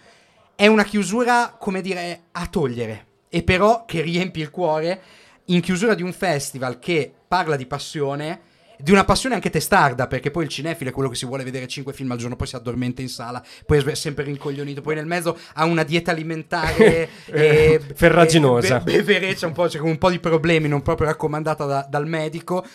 [0.56, 3.08] È una chiusura, come dire, a togliere.
[3.30, 5.02] E però che riempie il cuore
[5.46, 8.42] in chiusura di un festival che parla di passione.
[8.78, 11.68] Di una passione anche testarda, perché poi il cinefilo è quello che si vuole vedere
[11.68, 15.06] 5 film al giorno, poi si addormenta in sala, poi è sempre rincoglionito, poi nel
[15.06, 18.78] mezzo ha una dieta alimentare Eh, e, ferraginosa.
[18.80, 21.88] e be- bevereccia un po', cioè con un po' di problemi, non proprio raccomandata da-
[21.90, 22.66] dal medico.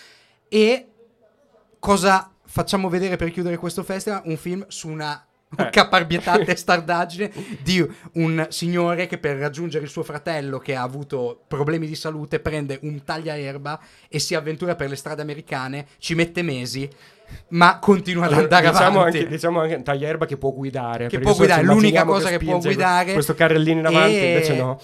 [0.49, 0.87] E
[1.79, 4.23] cosa facciamo vedere per chiudere questo festival?
[4.25, 5.27] Un film su una
[5.57, 5.71] Eh.
[5.71, 7.33] caparbietà testardaggine
[7.63, 12.39] di un signore che per raggiungere il suo fratello che ha avuto problemi di salute
[12.39, 16.89] prende un tagliaerba e si avventura per le strade americane, ci mette mesi,
[17.49, 19.19] ma continua ad andare diciamo avanti.
[19.19, 21.09] Anche, diciamo anche tagliaerba che può guidare.
[21.09, 23.13] Che può guidare, l'unica cosa che può spinge guidare.
[23.15, 24.81] Questo carrellino in avanti, E- invece no.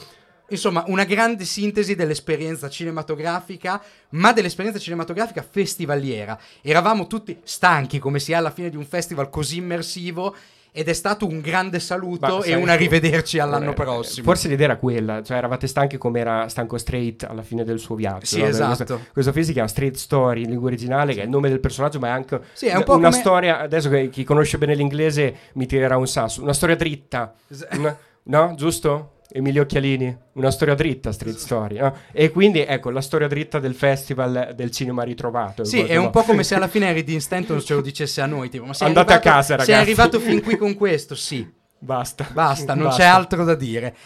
[0.48, 6.38] Insomma, una grande sintesi dell'esperienza cinematografica, ma dell'esperienza cinematografica festivaliera.
[6.60, 10.36] Eravamo tutti stanchi, come si è alla fine di un festival così immersivo,
[10.76, 14.24] ed è stato un grande saluto Ma e un arrivederci all'anno Eh, prossimo.
[14.26, 17.94] Forse l'idea era quella, cioè eravate stanchi come era stanco Straight alla fine del suo
[17.94, 18.26] viaggio.
[18.26, 18.46] Sì, no?
[18.48, 18.74] esatto.
[18.84, 21.60] Questo, questo film si chiama Straight Story in lingua originale, che è il nome del
[21.60, 23.60] personaggio, ma è anche Sì, è un una come- storia.
[23.60, 26.42] Adesso che chi conosce bene l'inglese mi tirerà un sasso.
[26.42, 28.54] Una storia dritta, S- Una- no?
[28.56, 29.10] Giusto?
[29.36, 31.78] Emilio Occhialini, una storia dritta, Street Story.
[31.78, 31.92] no?
[32.12, 35.64] E quindi ecco la storia dritta del festival del cinema ritrovato.
[35.64, 38.48] Sì, è un po' come se alla fine Dean Stanton ce lo dicesse a noi.
[38.48, 39.90] Tipo, ma sei Andate a arrivato- casa, Sei ragazzi.
[39.90, 41.16] arrivato fin qui con questo?
[41.16, 42.28] Sì, Basta.
[42.32, 43.02] basta, non Basta.
[43.02, 43.96] c'è altro da dire.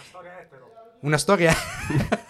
[1.01, 1.53] Una storia...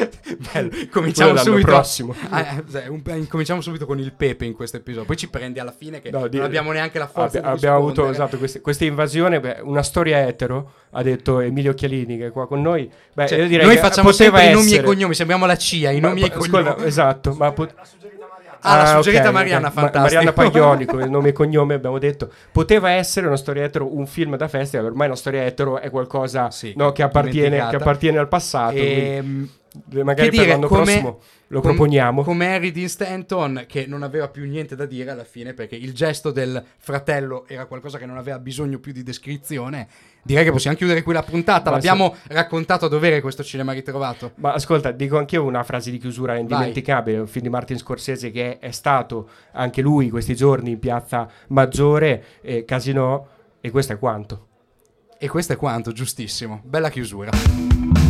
[0.52, 0.70] Bello.
[0.90, 1.66] Cominciamo subito.
[1.66, 2.14] prossimo.
[2.30, 5.06] Ah, eh, un, cominciamo subito con il pepe in questo episodio.
[5.06, 7.38] Poi ci prendi alla fine che no, di, non abbiamo neanche la forza.
[7.38, 9.40] Abbi- abbiamo avuto esatto, queste, questa invasione.
[9.40, 12.90] Beh, una storia etero, ha detto Emilio Chialini che è qua con noi.
[13.12, 14.58] Beh, cioè, noi facciamo sempre essere...
[14.58, 16.70] i nomi e cognomi, sembriamo la CIA, i nomi ma, e cognomi.
[16.70, 17.74] Scusa, esatto, ma pot-
[18.62, 19.82] Ah, l'ha suggerita okay, Mariana, okay.
[19.82, 20.02] fantastico.
[20.02, 22.30] Marianna Paglioni, come nome e cognome abbiamo detto.
[22.52, 26.50] Poteva essere una storia etero, un film da festival, ormai una storia etero è qualcosa
[26.50, 28.76] sì, no, che, appartiene, che, appartiene, al passato.
[28.76, 29.48] E, ehm,
[30.02, 32.22] magari per l'anno come, prossimo lo com, proponiamo.
[32.22, 35.92] Come Harry Dean Stanton, che non aveva più niente da dire alla fine, perché il
[35.92, 39.88] gesto del fratello era qualcosa che non aveva bisogno più di descrizione.
[40.22, 41.70] Direi che possiamo chiudere qui la puntata.
[41.70, 42.32] Ma L'abbiamo sì.
[42.34, 44.32] raccontato a dovere questo cinema ritrovato.
[44.36, 47.16] Ma ascolta, dico anch'io una frase di chiusura indimenticabile.
[47.16, 47.24] Vai.
[47.24, 52.24] Un film di Martin Scorsese che è stato anche lui questi giorni in piazza Maggiore,
[52.42, 53.26] eh, Casino,
[53.60, 54.46] e questo è quanto.
[55.18, 56.60] E questo è quanto, giustissimo.
[56.64, 58.09] Bella chiusura.